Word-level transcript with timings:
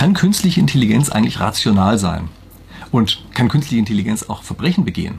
Kann 0.00 0.14
künstliche 0.14 0.60
Intelligenz 0.60 1.10
eigentlich 1.10 1.40
rational 1.40 1.98
sein? 1.98 2.30
Und 2.90 3.22
kann 3.34 3.50
künstliche 3.50 3.80
Intelligenz 3.80 4.22
auch 4.30 4.42
Verbrechen 4.42 4.86
begehen? 4.86 5.18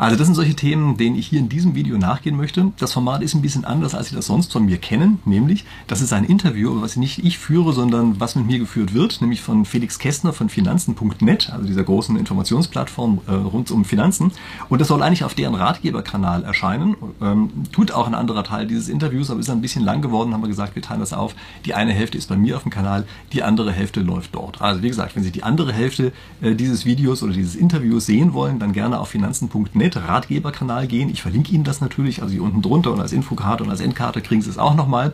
Also 0.00 0.16
das 0.16 0.28
sind 0.28 0.34
solche 0.34 0.54
Themen, 0.54 0.96
denen 0.96 1.14
ich 1.14 1.26
hier 1.26 1.40
in 1.40 1.50
diesem 1.50 1.74
Video 1.74 1.98
nachgehen 1.98 2.34
möchte. 2.34 2.72
Das 2.78 2.94
Format 2.94 3.20
ist 3.22 3.34
ein 3.34 3.42
bisschen 3.42 3.66
anders, 3.66 3.94
als 3.94 4.08
Sie 4.08 4.14
das 4.14 4.24
sonst 4.24 4.50
von 4.50 4.64
mir 4.64 4.78
kennen, 4.78 5.18
nämlich 5.26 5.66
das 5.88 6.00
ist 6.00 6.14
ein 6.14 6.24
Interview, 6.24 6.80
was 6.80 6.96
nicht 6.96 7.22
ich 7.22 7.38
führe, 7.38 7.74
sondern 7.74 8.18
was 8.18 8.34
mit 8.34 8.46
mir 8.46 8.58
geführt 8.58 8.94
wird, 8.94 9.20
nämlich 9.20 9.42
von 9.42 9.66
Felix 9.66 9.98
Kästner 9.98 10.32
von 10.32 10.48
Finanzen.net, 10.48 11.50
also 11.52 11.66
dieser 11.66 11.84
großen 11.84 12.16
Informationsplattform 12.16 13.20
äh, 13.26 13.32
rund 13.32 13.70
um 13.70 13.84
Finanzen. 13.84 14.32
Und 14.70 14.80
das 14.80 14.88
soll 14.88 15.02
eigentlich 15.02 15.22
auf 15.22 15.34
deren 15.34 15.54
Ratgeberkanal 15.54 16.44
erscheinen. 16.44 16.96
Ähm, 17.20 17.50
tut 17.70 17.92
auch 17.92 18.06
ein 18.06 18.14
anderer 18.14 18.42
Teil 18.42 18.66
dieses 18.66 18.88
Interviews, 18.88 19.28
aber 19.30 19.40
ist 19.40 19.50
ein 19.50 19.60
bisschen 19.60 19.84
lang 19.84 20.00
geworden, 20.00 20.32
haben 20.32 20.40
wir 20.40 20.48
gesagt, 20.48 20.76
wir 20.76 20.82
teilen 20.82 21.00
das 21.00 21.12
auf. 21.12 21.34
Die 21.66 21.74
eine 21.74 21.92
Hälfte 21.92 22.16
ist 22.16 22.30
bei 22.30 22.38
mir 22.38 22.56
auf 22.56 22.62
dem 22.62 22.72
Kanal, 22.72 23.04
die 23.34 23.42
andere 23.42 23.70
Hälfte 23.70 24.00
läuft 24.00 24.34
dort. 24.34 24.62
Also 24.62 24.82
wie 24.82 24.88
gesagt, 24.88 25.14
wenn 25.14 25.24
Sie 25.24 25.30
die 25.30 25.42
andere 25.42 25.74
Hälfte 25.74 26.14
äh, 26.40 26.54
dieses 26.54 26.86
Videos 26.86 27.22
oder 27.22 27.34
dieses 27.34 27.54
Interviews 27.54 28.06
sehen 28.06 28.32
wollen, 28.32 28.58
dann 28.58 28.72
gerne 28.72 28.98
auf 28.98 29.10
Finanzen.net 29.10 29.89
Ratgeberkanal 29.96 30.86
gehen. 30.86 31.08
Ich 31.08 31.22
verlinke 31.22 31.52
Ihnen 31.52 31.64
das 31.64 31.80
natürlich, 31.80 32.22
also 32.22 32.32
hier 32.32 32.42
unten 32.42 32.62
drunter 32.62 32.92
und 32.92 33.00
als 33.00 33.12
Infokarte 33.12 33.64
und 33.64 33.70
als 33.70 33.80
Endkarte 33.80 34.20
kriegen 34.20 34.42
Sie 34.42 34.50
es 34.50 34.58
auch 34.58 34.74
nochmal. 34.74 35.12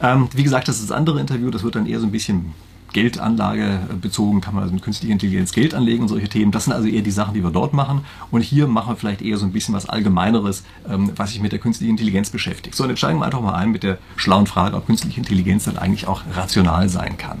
Ähm, 0.00 0.28
wie 0.34 0.42
gesagt, 0.42 0.68
das 0.68 0.80
ist 0.80 0.90
das 0.90 0.96
andere 0.96 1.20
Interview, 1.20 1.50
das 1.50 1.62
wird 1.62 1.76
dann 1.76 1.86
eher 1.86 2.00
so 2.00 2.06
ein 2.06 2.12
bisschen 2.12 2.54
Geldanlage 2.92 3.80
bezogen, 4.00 4.40
kann 4.40 4.54
man 4.54 4.64
also 4.64 4.74
mit 4.74 4.82
künstlicher 4.82 5.12
Intelligenz 5.12 5.52
Geld 5.52 5.74
anlegen 5.74 6.02
und 6.02 6.08
solche 6.08 6.28
Themen. 6.28 6.52
Das 6.52 6.64
sind 6.64 6.72
also 6.72 6.88
eher 6.88 7.02
die 7.02 7.10
Sachen, 7.10 7.34
die 7.34 7.42
wir 7.42 7.50
dort 7.50 7.72
machen. 7.72 8.04
Und 8.30 8.42
hier 8.42 8.66
machen 8.66 8.92
wir 8.92 8.96
vielleicht 8.96 9.22
eher 9.22 9.38
so 9.38 9.46
ein 9.46 9.52
bisschen 9.52 9.74
was 9.74 9.88
Allgemeineres, 9.88 10.64
ähm, 10.88 11.10
was 11.16 11.30
sich 11.30 11.40
mit 11.40 11.52
der 11.52 11.58
künstlichen 11.58 11.92
Intelligenz 11.92 12.30
beschäftigt. 12.30 12.74
So, 12.74 12.84
und 12.84 12.90
jetzt 12.90 12.98
steigen 12.98 13.18
wir 13.18 13.24
einfach 13.24 13.40
mal 13.40 13.54
ein 13.54 13.70
mit 13.70 13.82
der 13.82 13.98
schlauen 14.16 14.46
Frage, 14.46 14.76
ob 14.76 14.86
künstliche 14.86 15.18
Intelligenz 15.18 15.64
dann 15.64 15.78
eigentlich 15.78 16.06
auch 16.06 16.22
rational 16.34 16.88
sein 16.88 17.16
kann. 17.16 17.38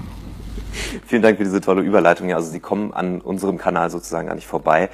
Vielen 1.06 1.22
Dank 1.22 1.36
für 1.36 1.44
diese 1.44 1.60
tolle 1.60 1.82
Überleitung. 1.82 2.28
Ja, 2.28 2.36
also 2.36 2.50
Sie 2.50 2.60
kommen 2.60 2.92
an 2.94 3.20
unserem 3.20 3.58
Kanal 3.58 3.90
sozusagen 3.90 4.28
gar 4.28 4.34
nicht 4.34 4.46
vorbei. 4.46 4.88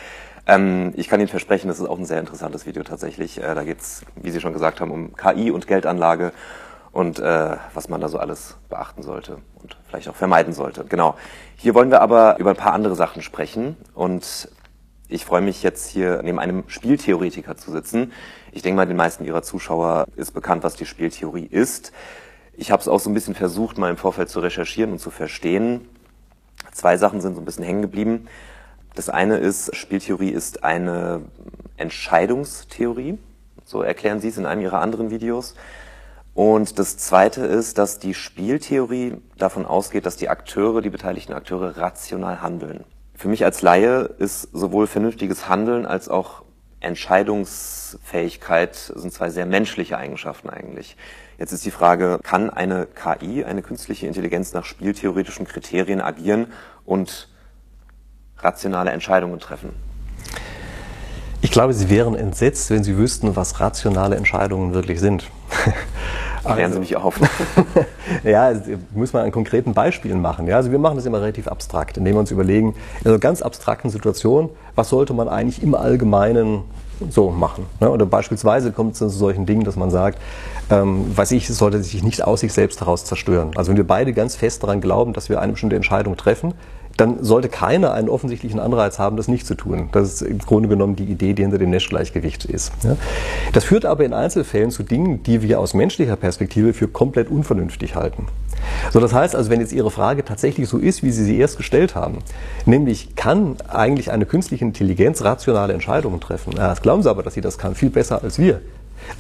Ähm, 0.48 0.94
ich 0.96 1.08
kann 1.08 1.20
Ihnen 1.20 1.28
versprechen, 1.28 1.68
das 1.68 1.78
ist 1.78 1.86
auch 1.86 1.98
ein 1.98 2.06
sehr 2.06 2.18
interessantes 2.18 2.64
Video 2.66 2.82
tatsächlich. 2.82 3.38
Äh, 3.38 3.54
da 3.54 3.62
geht 3.62 3.80
es, 3.80 4.02
wie 4.16 4.30
Sie 4.30 4.40
schon 4.40 4.54
gesagt 4.54 4.80
haben, 4.80 4.90
um 4.90 5.14
KI 5.14 5.50
und 5.50 5.66
Geldanlage 5.66 6.32
und 6.90 7.18
äh, 7.18 7.56
was 7.74 7.90
man 7.90 8.00
da 8.00 8.08
so 8.08 8.18
alles 8.18 8.56
beachten 8.70 9.02
sollte 9.02 9.38
und 9.62 9.76
vielleicht 9.86 10.08
auch 10.08 10.16
vermeiden 10.16 10.54
sollte. 10.54 10.86
Genau. 10.86 11.16
Hier 11.56 11.74
wollen 11.74 11.90
wir 11.90 12.00
aber 12.00 12.38
über 12.38 12.50
ein 12.50 12.56
paar 12.56 12.72
andere 12.72 12.96
Sachen 12.96 13.20
sprechen 13.20 13.76
und 13.94 14.48
ich 15.06 15.26
freue 15.26 15.42
mich 15.42 15.62
jetzt 15.62 15.88
hier 15.88 16.22
neben 16.22 16.38
einem 16.38 16.64
Spieltheoretiker 16.66 17.56
zu 17.56 17.70
sitzen. 17.70 18.12
Ich 18.50 18.62
denke 18.62 18.76
mal, 18.76 18.86
den 18.86 18.96
meisten 18.96 19.24
Ihrer 19.24 19.42
Zuschauer 19.42 20.06
ist 20.16 20.32
bekannt, 20.32 20.64
was 20.64 20.76
die 20.76 20.86
Spieltheorie 20.86 21.46
ist. 21.46 21.92
Ich 22.54 22.70
habe 22.70 22.80
es 22.80 22.88
auch 22.88 23.00
so 23.00 23.10
ein 23.10 23.14
bisschen 23.14 23.34
versucht, 23.34 23.76
mal 23.76 23.90
im 23.90 23.98
Vorfeld 23.98 24.30
zu 24.30 24.40
recherchieren 24.40 24.92
und 24.92 24.98
zu 24.98 25.10
verstehen. 25.10 25.88
Zwei 26.72 26.96
Sachen 26.96 27.20
sind 27.20 27.34
so 27.34 27.40
ein 27.42 27.44
bisschen 27.44 27.64
hängen 27.64 27.82
geblieben. 27.82 28.28
Das 28.98 29.08
eine 29.08 29.36
ist, 29.36 29.76
Spieltheorie 29.76 30.30
ist 30.30 30.64
eine 30.64 31.22
Entscheidungstheorie. 31.76 33.16
So 33.64 33.80
erklären 33.82 34.18
Sie 34.18 34.26
es 34.26 34.38
in 34.38 34.44
einem 34.44 34.62
Ihrer 34.62 34.80
anderen 34.80 35.12
Videos. 35.12 35.54
Und 36.34 36.80
das 36.80 36.96
zweite 36.96 37.42
ist, 37.42 37.78
dass 37.78 38.00
die 38.00 38.12
Spieltheorie 38.12 39.18
davon 39.36 39.66
ausgeht, 39.66 40.04
dass 40.04 40.16
die 40.16 40.28
Akteure, 40.28 40.82
die 40.82 40.90
beteiligten 40.90 41.32
Akteure 41.32 41.76
rational 41.76 42.42
handeln. 42.42 42.82
Für 43.14 43.28
mich 43.28 43.44
als 43.44 43.62
Laie 43.62 44.00
ist 44.18 44.48
sowohl 44.52 44.88
vernünftiges 44.88 45.48
Handeln 45.48 45.86
als 45.86 46.08
auch 46.08 46.42
Entscheidungsfähigkeit 46.80 48.74
sind 48.74 49.12
zwei 49.12 49.30
sehr 49.30 49.46
menschliche 49.46 49.96
Eigenschaften 49.96 50.50
eigentlich. 50.50 50.96
Jetzt 51.38 51.52
ist 51.52 51.64
die 51.64 51.70
Frage, 51.70 52.18
kann 52.24 52.50
eine 52.50 52.88
KI, 52.88 53.44
eine 53.44 53.62
künstliche 53.62 54.08
Intelligenz 54.08 54.54
nach 54.54 54.64
spieltheoretischen 54.64 55.46
Kriterien 55.46 56.00
agieren 56.00 56.48
und 56.84 57.28
rationale 58.40 58.90
Entscheidungen 58.90 59.38
treffen? 59.40 59.70
Ich 61.40 61.52
glaube, 61.52 61.72
Sie 61.72 61.88
wären 61.88 62.16
entsetzt, 62.16 62.70
wenn 62.70 62.82
Sie 62.82 62.96
wüssten, 62.96 63.36
was 63.36 63.60
rationale 63.60 64.16
Entscheidungen 64.16 64.74
wirklich 64.74 64.98
sind. 64.98 65.30
Klären 66.44 66.72
Sie 66.72 66.78
mich 66.78 66.96
auf. 66.96 67.20
ja, 68.24 68.52
muss 68.92 69.12
man 69.12 69.24
an 69.24 69.30
konkreten 69.30 69.74
Beispielen 69.74 70.20
machen. 70.20 70.46
Ja, 70.46 70.56
also 70.56 70.72
wir 70.72 70.78
machen 70.78 70.96
das 70.96 71.06
immer 71.06 71.20
relativ 71.20 71.46
abstrakt, 71.46 71.96
indem 71.96 72.14
wir 72.14 72.20
uns 72.20 72.30
überlegen, 72.30 72.74
in 73.02 73.10
einer 73.10 73.18
ganz 73.18 73.42
abstrakten 73.42 73.90
Situation, 73.90 74.48
was 74.74 74.88
sollte 74.88 75.12
man 75.12 75.28
eigentlich 75.28 75.62
im 75.62 75.74
Allgemeinen 75.74 76.64
so 77.10 77.30
machen. 77.30 77.66
Ne? 77.80 77.90
Oder 77.90 78.06
beispielsweise 78.06 78.72
kommt 78.72 78.92
es 78.92 78.98
zu 78.98 79.08
solchen 79.08 79.46
Dingen, 79.46 79.64
dass 79.64 79.76
man 79.76 79.90
sagt, 79.90 80.18
ähm, 80.70 81.16
weiß 81.16 81.30
ich, 81.32 81.48
es 81.48 81.58
sollte 81.58 81.82
sich 81.82 82.02
nicht 82.02 82.24
aus 82.24 82.40
sich 82.40 82.52
selbst 82.52 82.80
heraus 82.80 83.04
zerstören. 83.04 83.52
Also 83.56 83.70
wenn 83.70 83.76
wir 83.76 83.86
beide 83.86 84.12
ganz 84.12 84.34
fest 84.36 84.62
daran 84.62 84.80
glauben, 84.80 85.12
dass 85.12 85.28
wir 85.28 85.40
eine 85.40 85.52
bestimmte 85.52 85.76
Entscheidung 85.76 86.16
treffen, 86.16 86.54
dann 86.98 87.22
sollte 87.22 87.48
keiner 87.48 87.92
einen 87.92 88.08
offensichtlichen 88.08 88.58
Anreiz 88.58 88.98
haben, 88.98 89.16
das 89.16 89.28
nicht 89.28 89.46
zu 89.46 89.54
tun. 89.54 89.88
Das 89.92 90.14
ist 90.14 90.22
im 90.22 90.38
Grunde 90.38 90.68
genommen 90.68 90.96
die 90.96 91.04
Idee, 91.04 91.32
die 91.32 91.42
hinter 91.42 91.58
dem 91.58 91.70
Nash-Gleichgewicht 91.70 92.44
ist. 92.44 92.72
Ja. 92.82 92.96
Das 93.52 93.64
führt 93.64 93.86
aber 93.86 94.04
in 94.04 94.12
Einzelfällen 94.12 94.70
zu 94.70 94.82
Dingen, 94.82 95.22
die 95.22 95.40
wir 95.42 95.60
aus 95.60 95.74
menschlicher 95.74 96.16
Perspektive 96.16 96.74
für 96.74 96.88
komplett 96.88 97.30
unvernünftig 97.30 97.94
halten. 97.94 98.26
So, 98.92 98.98
das 98.98 99.12
heißt 99.12 99.36
also, 99.36 99.48
wenn 99.48 99.60
jetzt 99.60 99.72
Ihre 99.72 99.92
Frage 99.92 100.24
tatsächlich 100.24 100.68
so 100.68 100.78
ist, 100.78 101.04
wie 101.04 101.12
Sie 101.12 101.24
sie 101.24 101.38
erst 101.38 101.56
gestellt 101.56 101.94
haben, 101.94 102.18
nämlich 102.66 103.14
kann 103.14 103.56
eigentlich 103.68 104.10
eine 104.10 104.26
künstliche 104.26 104.64
Intelligenz 104.64 105.22
rationale 105.22 105.72
Entscheidungen 105.72 106.20
treffen? 106.20 106.54
Ja, 106.56 106.68
das 106.68 106.82
glauben 106.82 107.04
Sie 107.04 107.10
aber, 107.10 107.22
dass 107.22 107.34
sie 107.34 107.40
das 107.40 107.58
kann, 107.58 107.76
viel 107.76 107.90
besser 107.90 108.22
als 108.22 108.40
wir. 108.40 108.60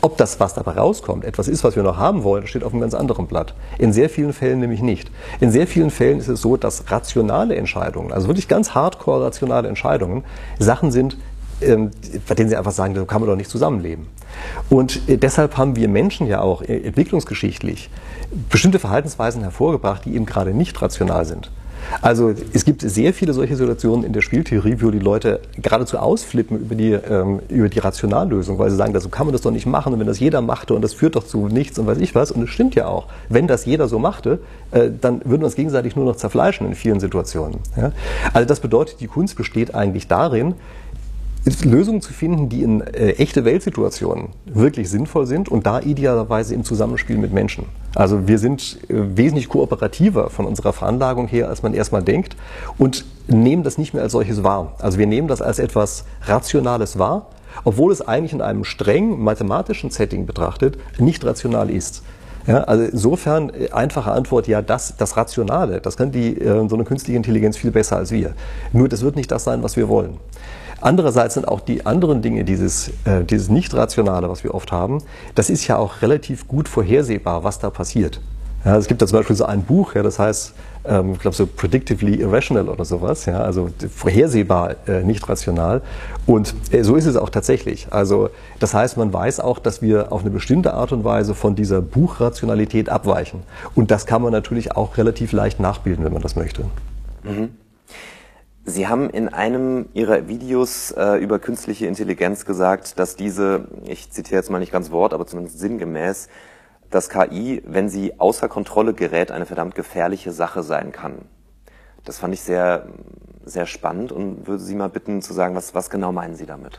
Ob 0.00 0.16
das, 0.16 0.38
was 0.40 0.54
dabei 0.54 0.72
rauskommt, 0.72 1.24
etwas 1.24 1.48
ist, 1.48 1.64
was 1.64 1.76
wir 1.76 1.82
noch 1.82 1.96
haben 1.96 2.22
wollen, 2.22 2.46
steht 2.46 2.64
auf 2.64 2.72
einem 2.72 2.80
ganz 2.80 2.94
anderen 2.94 3.26
Blatt. 3.26 3.54
In 3.78 3.92
sehr 3.92 4.10
vielen 4.10 4.32
Fällen 4.32 4.60
nämlich 4.60 4.82
nicht. 4.82 5.10
In 5.40 5.50
sehr 5.50 5.66
vielen 5.66 5.90
Fällen 5.90 6.18
ist 6.18 6.28
es 6.28 6.40
so, 6.40 6.56
dass 6.56 6.90
rationale 6.90 7.56
Entscheidungen, 7.56 8.12
also 8.12 8.28
wirklich 8.28 8.48
ganz 8.48 8.74
hardcore 8.74 9.24
rationale 9.24 9.68
Entscheidungen, 9.68 10.24
Sachen 10.58 10.90
sind, 10.90 11.16
ähm, 11.60 11.90
bei 12.28 12.34
denen 12.34 12.48
sie 12.48 12.56
einfach 12.56 12.72
sagen, 12.72 12.94
da 12.94 13.04
kann 13.04 13.20
man 13.20 13.28
doch 13.28 13.36
nicht 13.36 13.50
zusammenleben. 13.50 14.06
Und 14.68 15.08
äh, 15.08 15.16
deshalb 15.16 15.56
haben 15.56 15.74
wir 15.76 15.88
Menschen 15.88 16.26
ja 16.26 16.40
auch 16.40 16.62
äh, 16.62 16.78
entwicklungsgeschichtlich 16.78 17.90
bestimmte 18.48 18.78
Verhaltensweisen 18.78 19.42
hervorgebracht, 19.42 20.04
die 20.04 20.14
eben 20.14 20.26
gerade 20.26 20.54
nicht 20.54 20.80
rational 20.80 21.24
sind. 21.24 21.50
Also 22.02 22.34
es 22.52 22.64
gibt 22.64 22.82
sehr 22.82 23.12
viele 23.14 23.32
solche 23.32 23.56
Situationen 23.56 24.04
in 24.04 24.12
der 24.12 24.20
Spieltheorie, 24.20 24.76
wo 24.80 24.90
die 24.90 24.98
Leute 24.98 25.40
geradezu 25.56 25.98
ausflippen 25.98 26.58
über 26.58 26.74
die, 26.74 26.92
ähm, 26.92 27.40
über 27.48 27.68
die 27.68 27.78
Rationallösung, 27.78 28.58
weil 28.58 28.70
sie 28.70 28.76
sagen, 28.76 28.98
so 28.98 29.08
kann 29.08 29.26
man 29.26 29.32
das 29.32 29.42
doch 29.42 29.50
nicht 29.50 29.66
machen 29.66 29.92
und 29.92 30.00
wenn 30.00 30.06
das 30.06 30.20
jeder 30.20 30.40
machte 30.40 30.74
und 30.74 30.82
das 30.82 30.94
führt 30.94 31.16
doch 31.16 31.24
zu 31.24 31.48
nichts 31.48 31.78
und 31.78 31.86
weiß 31.86 31.98
ich 31.98 32.14
was. 32.14 32.30
Und 32.30 32.42
es 32.42 32.50
stimmt 32.50 32.74
ja 32.74 32.86
auch. 32.86 33.06
Wenn 33.28 33.46
das 33.46 33.64
jeder 33.64 33.88
so 33.88 33.98
machte, 33.98 34.38
äh, 34.70 34.90
dann 35.00 35.20
würden 35.24 35.42
wir 35.42 35.46
uns 35.46 35.56
gegenseitig 35.56 35.96
nur 35.96 36.04
noch 36.04 36.16
zerfleischen 36.16 36.66
in 36.66 36.74
vielen 36.74 37.00
Situationen. 37.00 37.58
Ja? 37.76 37.92
Also 38.32 38.46
das 38.46 38.60
bedeutet, 38.60 39.00
die 39.00 39.06
Kunst 39.06 39.36
besteht 39.36 39.74
eigentlich 39.74 40.08
darin, 40.08 40.54
Lösungen 41.64 42.00
zu 42.00 42.12
finden, 42.12 42.48
die 42.48 42.62
in 42.62 42.80
äh, 42.80 43.10
echte 43.12 43.44
Weltsituationen 43.44 44.28
wirklich 44.46 44.90
sinnvoll 44.90 45.26
sind 45.26 45.48
und 45.48 45.66
da 45.66 45.80
idealerweise 45.80 46.54
im 46.54 46.64
Zusammenspiel 46.64 47.18
mit 47.18 47.32
Menschen. 47.32 47.66
Also 47.94 48.26
wir 48.26 48.38
sind 48.38 48.78
äh, 48.88 48.94
wesentlich 49.16 49.48
kooperativer 49.48 50.30
von 50.30 50.46
unserer 50.46 50.72
Veranlagung 50.72 51.28
her, 51.28 51.48
als 51.48 51.62
man 51.62 51.74
erstmal 51.74 52.02
denkt 52.02 52.36
und 52.76 53.04
nehmen 53.28 53.62
das 53.62 53.78
nicht 53.78 53.94
mehr 53.94 54.02
als 54.02 54.12
solches 54.12 54.42
wahr. 54.42 54.74
Also 54.78 54.98
wir 54.98 55.06
nehmen 55.06 55.28
das 55.28 55.42
als 55.42 55.58
etwas 55.58 56.04
Rationales 56.22 56.98
wahr, 56.98 57.26
obwohl 57.64 57.92
es 57.92 58.06
eigentlich 58.06 58.32
in 58.32 58.40
einem 58.40 58.64
streng 58.64 59.22
mathematischen 59.22 59.90
Setting 59.90 60.26
betrachtet 60.26 60.78
nicht 60.98 61.24
rational 61.24 61.70
ist. 61.70 62.02
Ja, 62.48 62.64
also 62.64 62.84
insofern 62.84 63.50
äh, 63.50 63.70
einfache 63.72 64.10
Antwort, 64.10 64.48
ja, 64.48 64.62
das, 64.62 64.94
das 64.96 65.18
Rationale, 65.18 65.82
das 65.82 65.98
kann 65.98 66.12
die, 66.12 66.40
äh, 66.40 66.66
so 66.66 66.76
eine 66.76 66.84
künstliche 66.84 67.16
Intelligenz 67.16 67.58
viel 67.58 67.70
besser 67.70 67.96
als 67.96 68.10
wir. 68.10 68.32
Nur 68.72 68.88
das 68.88 69.02
wird 69.02 69.16
nicht 69.16 69.30
das 69.30 69.44
sein, 69.44 69.62
was 69.62 69.76
wir 69.76 69.88
wollen. 69.88 70.16
Andererseits 70.80 71.34
sind 71.34 71.48
auch 71.48 71.60
die 71.60 71.86
anderen 71.86 72.22
Dinge, 72.22 72.44
dieses, 72.44 72.88
äh, 73.04 73.24
dieses 73.24 73.48
Nicht-Rationale, 73.48 74.28
was 74.30 74.44
wir 74.44 74.54
oft 74.54 74.72
haben, 74.72 75.02
das 75.34 75.50
ist 75.50 75.66
ja 75.66 75.76
auch 75.76 76.02
relativ 76.02 76.46
gut 76.46 76.68
vorhersehbar, 76.68 77.44
was 77.44 77.58
da 77.58 77.70
passiert. 77.70 78.20
Ja, 78.64 78.76
es 78.76 78.86
gibt 78.86 79.00
da 79.00 79.06
zum 79.06 79.18
Beispiel 79.18 79.36
so 79.36 79.44
ein 79.44 79.62
Buch, 79.62 79.94
ja, 79.94 80.02
das 80.02 80.18
heißt, 80.18 80.52
ähm, 80.84 81.12
ich 81.12 81.20
glaube 81.20 81.36
so 81.36 81.46
Predictively 81.46 82.16
Irrational 82.16 82.68
oder 82.68 82.84
sowas, 82.84 83.24
ja, 83.26 83.40
also 83.40 83.70
vorhersehbar 83.94 84.76
äh, 84.86 85.04
nicht 85.04 85.28
rational. 85.28 85.80
Und 86.26 86.54
äh, 86.72 86.82
so 86.82 86.96
ist 86.96 87.06
es 87.06 87.16
auch 87.16 87.30
tatsächlich. 87.30 87.86
Also 87.90 88.30
das 88.58 88.74
heißt, 88.74 88.96
man 88.96 89.12
weiß 89.12 89.40
auch, 89.40 89.60
dass 89.60 89.80
wir 89.80 90.12
auf 90.12 90.22
eine 90.22 90.30
bestimmte 90.30 90.74
Art 90.74 90.92
und 90.92 91.04
Weise 91.04 91.34
von 91.34 91.54
dieser 91.54 91.80
Buchrationalität 91.80 92.88
abweichen. 92.88 93.42
Und 93.74 93.90
das 93.90 94.06
kann 94.06 94.22
man 94.22 94.32
natürlich 94.32 94.76
auch 94.76 94.96
relativ 94.96 95.32
leicht 95.32 95.60
nachbilden, 95.60 96.04
wenn 96.04 96.12
man 96.12 96.22
das 96.22 96.34
möchte. 96.34 96.64
Mhm. 97.22 97.50
Sie 98.68 98.86
haben 98.86 99.08
in 99.08 99.30
einem 99.30 99.86
Ihrer 99.94 100.28
Videos 100.28 100.90
äh, 100.90 101.16
über 101.16 101.38
künstliche 101.38 101.86
Intelligenz 101.86 102.44
gesagt, 102.44 102.98
dass 102.98 103.16
diese, 103.16 103.66
ich 103.86 104.10
zitiere 104.10 104.36
jetzt 104.36 104.50
mal 104.50 104.58
nicht 104.58 104.72
ganz 104.72 104.90
Wort, 104.90 105.14
aber 105.14 105.26
zumindest 105.26 105.58
sinngemäß, 105.58 106.28
dass 106.90 107.08
KI, 107.08 107.62
wenn 107.66 107.88
sie 107.88 108.20
außer 108.20 108.46
Kontrolle 108.48 108.92
gerät, 108.92 109.30
eine 109.30 109.46
verdammt 109.46 109.74
gefährliche 109.74 110.32
Sache 110.32 110.62
sein 110.62 110.92
kann. 110.92 111.14
Das 112.04 112.18
fand 112.18 112.34
ich 112.34 112.42
sehr, 112.42 112.88
sehr 113.46 113.64
spannend 113.64 114.12
und 114.12 114.46
würde 114.46 114.62
Sie 114.62 114.74
mal 114.74 114.90
bitten 114.90 115.22
zu 115.22 115.32
sagen, 115.32 115.54
was, 115.54 115.74
was 115.74 115.88
genau 115.88 116.12
meinen 116.12 116.34
Sie 116.34 116.44
damit? 116.44 116.78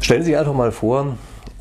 Stellen 0.00 0.22
Sie 0.22 0.30
sich 0.30 0.38
einfach 0.38 0.54
mal 0.54 0.72
vor, 0.72 1.16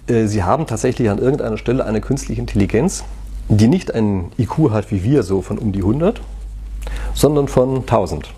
äh, 0.07 0.25
Sie 0.25 0.41
haben 0.41 0.65
tatsächlich 0.65 1.11
an 1.11 1.19
irgendeiner 1.19 1.57
Stelle 1.57 1.85
eine 1.85 2.01
künstliche 2.01 2.41
Intelligenz, 2.41 3.03
die 3.49 3.67
nicht 3.67 3.93
einen 3.93 4.31
IQ 4.39 4.71
hat 4.71 4.89
wie 4.89 5.03
wir, 5.03 5.21
so 5.21 5.43
von 5.43 5.59
um 5.59 5.71
die 5.71 5.81
100, 5.81 6.21
sondern 7.13 7.47
von 7.47 7.81
1000. 7.81 8.33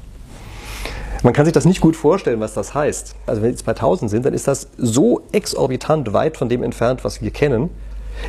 Man 1.24 1.34
kann 1.34 1.46
sich 1.46 1.54
das 1.54 1.66
nicht 1.66 1.82
gut 1.82 1.96
vorstellen, 1.96 2.40
was 2.40 2.54
das 2.54 2.74
heißt. 2.74 3.16
Also 3.26 3.42
wenn 3.42 3.48
wir 3.48 3.52
jetzt 3.52 3.66
bei 3.66 3.72
1000 3.72 4.10
sind, 4.12 4.26
dann 4.26 4.34
ist 4.34 4.48
das 4.48 4.68
so 4.78 5.22
exorbitant 5.32 6.14
weit 6.14 6.38
von 6.38 6.50
dem 6.50 6.64
entfernt, 6.64 7.04
was 7.04 7.22
wir 7.22 7.32
kennen, 7.32 7.70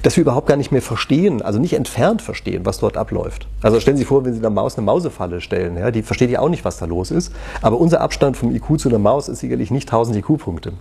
dass 0.02 0.16
wir 0.16 0.22
überhaupt 0.22 0.46
gar 0.46 0.56
nicht 0.56 0.72
mehr 0.72 0.82
verstehen, 0.82 1.42
also 1.42 1.58
nicht 1.58 1.74
entfernt 1.74 2.22
verstehen, 2.22 2.64
was 2.66 2.78
dort 2.78 2.96
abläuft. 2.96 3.46
Also 3.62 3.80
stellen 3.80 3.96
Sie 3.96 4.02
sich 4.02 4.08
vor, 4.08 4.24
wenn 4.24 4.32
Sie 4.32 4.38
einer 4.38 4.50
Maus 4.50 4.76
eine 4.76 4.84
Mausefalle 4.84 5.40
stellen, 5.40 5.76
ja, 5.76 5.90
die 5.90 6.02
versteht 6.02 6.30
ja 6.30 6.40
auch 6.40 6.48
nicht, 6.48 6.64
was 6.64 6.78
da 6.78 6.86
los 6.86 7.10
ist. 7.10 7.32
Aber 7.62 7.78
unser 7.78 8.00
Abstand 8.00 8.36
vom 8.36 8.54
IQ 8.54 8.78
zu 8.78 8.88
einer 8.88 8.98
Maus 8.98 9.28
ist 9.28 9.40
sicherlich 9.40 9.70
nicht 9.70 9.88
1000 9.88 10.18
IQ-Punkte. 10.18 10.72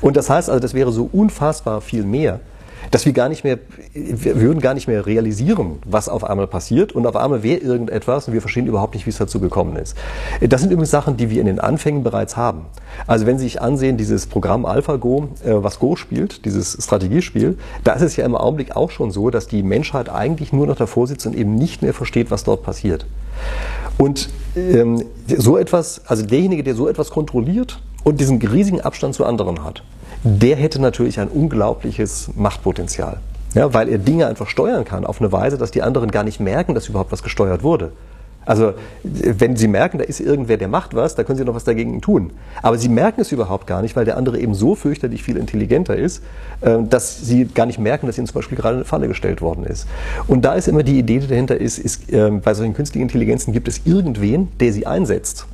Und 0.00 0.16
das 0.16 0.30
heißt 0.30 0.48
also, 0.48 0.60
das 0.60 0.74
wäre 0.74 0.92
so 0.92 1.08
unfassbar 1.12 1.80
viel 1.80 2.04
mehr, 2.04 2.40
dass 2.90 3.06
wir 3.06 3.12
gar 3.12 3.28
nicht 3.28 3.44
mehr, 3.44 3.58
wir 3.92 4.40
würden 4.40 4.60
gar 4.60 4.74
nicht 4.74 4.88
mehr 4.88 5.06
realisieren, 5.06 5.78
was 5.84 6.08
auf 6.08 6.24
einmal 6.24 6.46
passiert 6.46 6.92
und 6.92 7.06
auf 7.06 7.16
einmal 7.16 7.42
wäre 7.42 7.60
irgendetwas 7.60 8.28
und 8.28 8.34
wir 8.34 8.40
verstehen 8.40 8.66
überhaupt 8.66 8.94
nicht, 8.94 9.06
wie 9.06 9.10
es 9.10 9.18
dazu 9.18 9.40
gekommen 9.40 9.76
ist. 9.76 9.96
Das 10.40 10.60
sind 10.60 10.70
übrigens 10.70 10.90
Sachen, 10.90 11.16
die 11.16 11.30
wir 11.30 11.40
in 11.40 11.46
den 11.46 11.60
Anfängen 11.60 12.02
bereits 12.02 12.36
haben. 12.36 12.66
Also 13.06 13.26
wenn 13.26 13.38
Sie 13.38 13.44
sich 13.44 13.60
ansehen, 13.60 13.96
dieses 13.96 14.26
Programm 14.26 14.64
AlphaGo, 14.64 15.28
äh, 15.44 15.52
was 15.54 15.78
Go 15.78 15.96
spielt, 15.96 16.44
dieses 16.44 16.72
Strategiespiel, 16.82 17.58
da 17.84 17.92
ist 17.92 18.02
es 18.02 18.16
ja 18.16 18.24
im 18.24 18.34
Augenblick 18.34 18.76
auch 18.76 18.90
schon 18.90 19.10
so, 19.10 19.30
dass 19.30 19.46
die 19.46 19.62
Menschheit 19.62 20.08
eigentlich 20.08 20.52
nur 20.52 20.66
noch 20.66 20.76
davor 20.76 21.06
sitzt 21.06 21.26
und 21.26 21.36
eben 21.36 21.54
nicht 21.54 21.82
mehr 21.82 21.94
versteht, 21.94 22.30
was 22.30 22.44
dort 22.44 22.62
passiert. 22.62 23.06
Und 23.98 24.28
ähm, 24.56 25.04
so 25.26 25.56
etwas, 25.56 26.02
also 26.06 26.24
derjenige, 26.24 26.62
der 26.62 26.74
so 26.74 26.88
etwas 26.88 27.10
kontrolliert 27.10 27.80
und 28.04 28.20
diesen 28.20 28.40
riesigen 28.40 28.80
Abstand 28.80 29.14
zu 29.14 29.24
anderen 29.24 29.64
hat, 29.64 29.82
der 30.22 30.56
hätte 30.56 30.80
natürlich 30.80 31.20
ein 31.20 31.28
unglaubliches 31.28 32.30
Machtpotenzial. 32.36 33.18
Ja, 33.54 33.72
weil 33.72 33.88
er 33.88 33.98
Dinge 33.98 34.26
einfach 34.26 34.48
steuern 34.48 34.84
kann 34.84 35.06
auf 35.06 35.20
eine 35.20 35.32
Weise, 35.32 35.56
dass 35.56 35.70
die 35.70 35.82
anderen 35.82 36.10
gar 36.10 36.24
nicht 36.24 36.40
merken, 36.40 36.74
dass 36.74 36.88
überhaupt 36.88 37.12
was 37.12 37.22
gesteuert 37.22 37.62
wurde. 37.62 37.92
Also 38.46 38.74
wenn 39.02 39.56
Sie 39.56 39.66
merken, 39.66 39.98
da 39.98 40.04
ist 40.04 40.20
irgendwer, 40.20 40.56
der 40.56 40.68
macht 40.68 40.94
was, 40.94 41.16
da 41.16 41.24
können 41.24 41.36
Sie 41.36 41.44
noch 41.44 41.54
was 41.54 41.64
dagegen 41.64 42.00
tun. 42.00 42.30
Aber 42.62 42.78
Sie 42.78 42.88
merken 42.88 43.20
es 43.20 43.32
überhaupt 43.32 43.66
gar 43.66 43.82
nicht, 43.82 43.96
weil 43.96 44.04
der 44.04 44.16
andere 44.16 44.38
eben 44.38 44.54
so 44.54 44.76
fürchterlich 44.76 45.24
viel 45.24 45.36
intelligenter 45.36 45.96
ist, 45.96 46.22
äh, 46.60 46.78
dass 46.88 47.26
Sie 47.26 47.46
gar 47.46 47.66
nicht 47.66 47.80
merken, 47.80 48.06
dass 48.06 48.16
Ihnen 48.16 48.28
zum 48.28 48.36
Beispiel 48.36 48.56
gerade 48.56 48.76
eine 48.76 48.84
Falle 48.84 49.08
gestellt 49.08 49.42
worden 49.42 49.64
ist. 49.64 49.88
Und 50.28 50.44
da 50.44 50.54
ist 50.54 50.68
immer 50.68 50.84
die 50.84 50.98
Idee, 50.98 51.18
die 51.18 51.26
dahinter 51.26 51.60
ist, 51.60 51.78
ist 51.78 52.12
äh, 52.12 52.30
bei 52.30 52.54
solchen 52.54 52.74
künstlichen 52.74 53.02
Intelligenzen 53.02 53.52
gibt 53.52 53.66
es 53.66 53.80
irgendwen, 53.84 54.48
der 54.60 54.72
sie 54.72 54.86
einsetzt. 54.86 55.46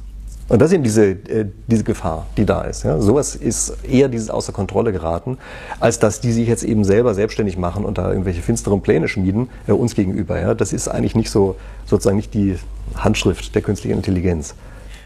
Und 0.49 0.61
das 0.61 0.71
ist 0.71 0.75
eben 0.75 0.83
diese, 0.83 1.05
äh, 1.11 1.47
diese 1.67 1.85
Gefahr, 1.85 2.27
die 2.37 2.45
da 2.45 2.63
ist. 2.63 2.83
Ja. 2.83 3.01
Sowas 3.01 3.35
ist 3.35 3.77
eher 3.85 4.09
dieses 4.09 4.29
außer 4.29 4.53
Kontrolle 4.53 4.93
geraten, 4.93 5.39
als 5.81 5.99
dass 5.99 6.21
die 6.21 6.33
sich 6.33 6.49
jetzt 6.49 6.65
eben 6.65 6.85
selber 6.85 7.15
selbstständig 7.15 7.57
machen 7.57 7.85
und 7.85 7.99
da 7.99 8.11
irgendwelche 8.11 8.43
finsteren 8.43 8.83
Pläne 8.83 9.09
schmieden, 9.09 9.49
äh, 9.67 9.73
uns 9.73 9.95
gegenüber. 9.95 10.39
Ja. 10.39 10.55
Das 10.55 10.73
ist 10.73 10.89
eigentlich 10.89 11.15
nicht 11.15 11.31
so, 11.31 11.57
sozusagen 11.87 12.17
nicht 12.17 12.35
die 12.35 12.57
Handschrift 12.97 13.55
der 13.55 13.63
künstlichen 13.63 13.97
Intelligenz. 13.97 14.55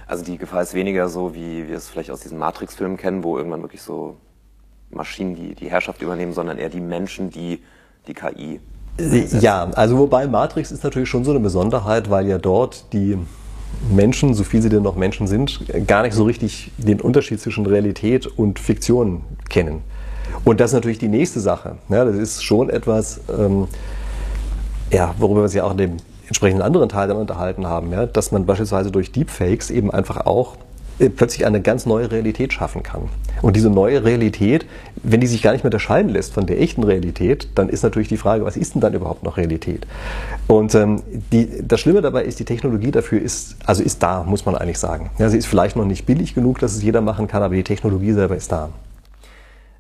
Also 0.07 0.25
die 0.25 0.39
Gefahr 0.39 0.63
ist 0.63 0.75
weniger 0.75 1.09
so, 1.09 1.35
wie 1.35 1.69
wir 1.69 1.77
es 1.77 1.89
vielleicht 1.89 2.11
aus 2.11 2.21
diesen 2.21 2.39
Matrix-Filmen 2.39 2.97
kennen, 2.97 3.23
wo 3.25 3.37
irgendwann 3.37 3.63
wirklich 3.63 3.83
so 3.83 4.17
Maschinen 4.91 5.35
die, 5.35 5.55
die 5.55 5.69
Herrschaft 5.71 6.01
übernehmen, 6.01 6.33
sondern 6.33 6.59
eher 6.59 6.69
die 6.69 6.81
Menschen, 6.81 7.31
die 7.31 7.63
die 8.07 8.15
KI. 8.15 8.61
Einsetzen. 8.99 9.41
Ja, 9.41 9.65
also 9.75 9.99
wobei 9.99 10.27
Matrix 10.27 10.71
ist 10.73 10.83
natürlich 10.83 11.09
schon 11.09 11.25
so 11.25 11.31
eine 11.31 11.41
Besonderheit, 11.41 12.09
weil 12.11 12.27
ja 12.27 12.39
dort 12.39 12.93
die 12.93 13.19
Menschen, 13.95 14.35
so 14.35 14.45
viel 14.45 14.63
sie 14.63 14.69
denn 14.69 14.83
noch 14.83 14.97
Menschen 14.97 15.27
sind, 15.27 15.61
gar 15.87 16.03
nicht 16.03 16.15
so 16.15 16.25
richtig 16.25 16.73
den 16.79 17.01
Unterschied 17.01 17.41
zwischen 17.41 17.67
Realität 17.67 18.27
und 18.27 18.59
Fiktion 18.59 19.23
kennen. 19.49 19.83
Und 20.45 20.61
das 20.61 20.71
ist 20.71 20.75
natürlich 20.75 20.99
die 20.99 21.09
nächste 21.09 21.41
Sache. 21.41 21.77
Ja, 21.89 22.05
das 22.05 22.17
ist 22.17 22.43
schon 22.43 22.71
etwas, 22.71 23.21
ähm, 23.37 23.69
ja, 24.91 25.15
worüber 25.19 25.41
wir 25.41 25.45
uns 25.45 25.55
ja 25.55 25.65
auch 25.65 25.73
in 25.73 25.79
dem 25.79 25.97
entsprechenden 26.27 26.63
anderen 26.63 26.89
Teil 26.89 27.09
dann 27.09 27.17
unterhalten 27.17 27.67
haben, 27.67 27.93
ja, 27.93 28.07
dass 28.07 28.33
man 28.33 28.47
beispielsweise 28.47 28.91
durch 28.91 29.13
Deepfakes 29.13 29.71
eben 29.71 29.91
einfach 29.91 30.27
auch 30.27 30.57
plötzlich 30.99 31.47
eine 31.47 31.61
ganz 31.61 31.87
neue 31.87 32.11
Realität 32.11 32.53
schaffen 32.53 32.83
kann. 32.83 33.03
Und 33.43 33.57
diese 33.57 33.71
neue 33.71 34.05
Realität, 34.05 34.67
wenn 35.03 35.21
die 35.21 35.27
sich 35.27 35.43
gar 35.43 35.53
nicht 35.53 35.63
mehr 35.63 35.69
unterscheiden 35.69 36.11
lässt 36.11 36.33
von 36.33 36.47
der 36.47 36.61
echten 36.61 36.83
Realität, 36.83 37.49
dann 37.55 37.69
ist 37.69 37.83
natürlich 37.83 38.09
die 38.09 38.17
Frage, 38.17 38.45
was 38.45 38.57
ist 38.57 38.75
denn 38.75 38.81
dann 38.81 38.95
überhaupt 38.95 39.23
noch 39.23 39.37
Realität? 39.37 39.87
Und 40.47 40.75
ähm, 40.75 41.03
die, 41.33 41.63
das 41.63 41.81
Schlimme 41.81 42.01
dabei 42.01 42.25
ist, 42.25 42.41
die 42.41 42.45
Technologie 42.45 42.91
dafür 42.91 43.21
ist, 43.21 43.57
also 43.67 43.83
ist 43.83 44.03
da, 44.03 44.23
muss 44.23 44.47
man 44.47 44.55
eigentlich 44.55 44.79
sagen. 44.79 45.11
Ja, 45.19 45.29
sie 45.29 45.39
ist 45.39 45.47
vielleicht 45.47 45.77
noch 45.77 45.85
nicht 45.85 46.07
billig 46.07 46.35
genug, 46.35 46.59
dass 46.61 46.75
es 46.75 46.83
jeder 46.83 47.01
machen 47.01 47.29
kann, 47.29 47.43
aber 47.43 47.55
die 47.55 47.65
Technologie 47.65 48.13
selber 48.13 48.37
ist 48.37 48.51
da. 48.51 48.71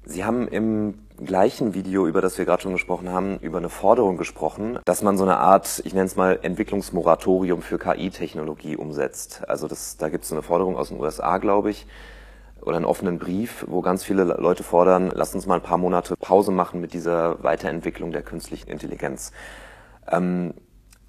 Sie 0.04 0.24
haben 0.24 0.46
im 0.48 0.94
gleichen 1.24 1.74
Video, 1.74 2.06
über 2.06 2.20
das 2.20 2.38
wir 2.38 2.44
gerade 2.44 2.62
schon 2.62 2.72
gesprochen 2.72 3.10
haben, 3.10 3.38
über 3.38 3.58
eine 3.58 3.68
Forderung 3.68 4.16
gesprochen, 4.16 4.78
dass 4.84 5.02
man 5.02 5.16
so 5.16 5.24
eine 5.24 5.38
Art, 5.38 5.80
ich 5.84 5.94
nenne 5.94 6.06
es 6.06 6.16
mal 6.16 6.38
Entwicklungsmoratorium 6.42 7.62
für 7.62 7.78
KI-Technologie 7.78 8.76
umsetzt. 8.76 9.48
Also 9.48 9.68
das, 9.68 9.96
da 9.96 10.08
gibt 10.08 10.24
es 10.24 10.32
eine 10.32 10.42
Forderung 10.42 10.76
aus 10.76 10.88
den 10.88 11.00
USA, 11.00 11.38
glaube 11.38 11.70
ich, 11.70 11.86
oder 12.60 12.76
einen 12.76 12.84
offenen 12.84 13.18
Brief, 13.18 13.64
wo 13.68 13.80
ganz 13.80 14.04
viele 14.04 14.24
Leute 14.24 14.62
fordern, 14.62 15.10
lasst 15.14 15.34
uns 15.34 15.46
mal 15.46 15.56
ein 15.56 15.62
paar 15.62 15.78
Monate 15.78 16.16
Pause 16.16 16.50
machen 16.52 16.80
mit 16.80 16.92
dieser 16.92 17.42
Weiterentwicklung 17.42 18.12
der 18.12 18.22
künstlichen 18.22 18.68
Intelligenz. 18.68 19.32
Ähm, 20.08 20.54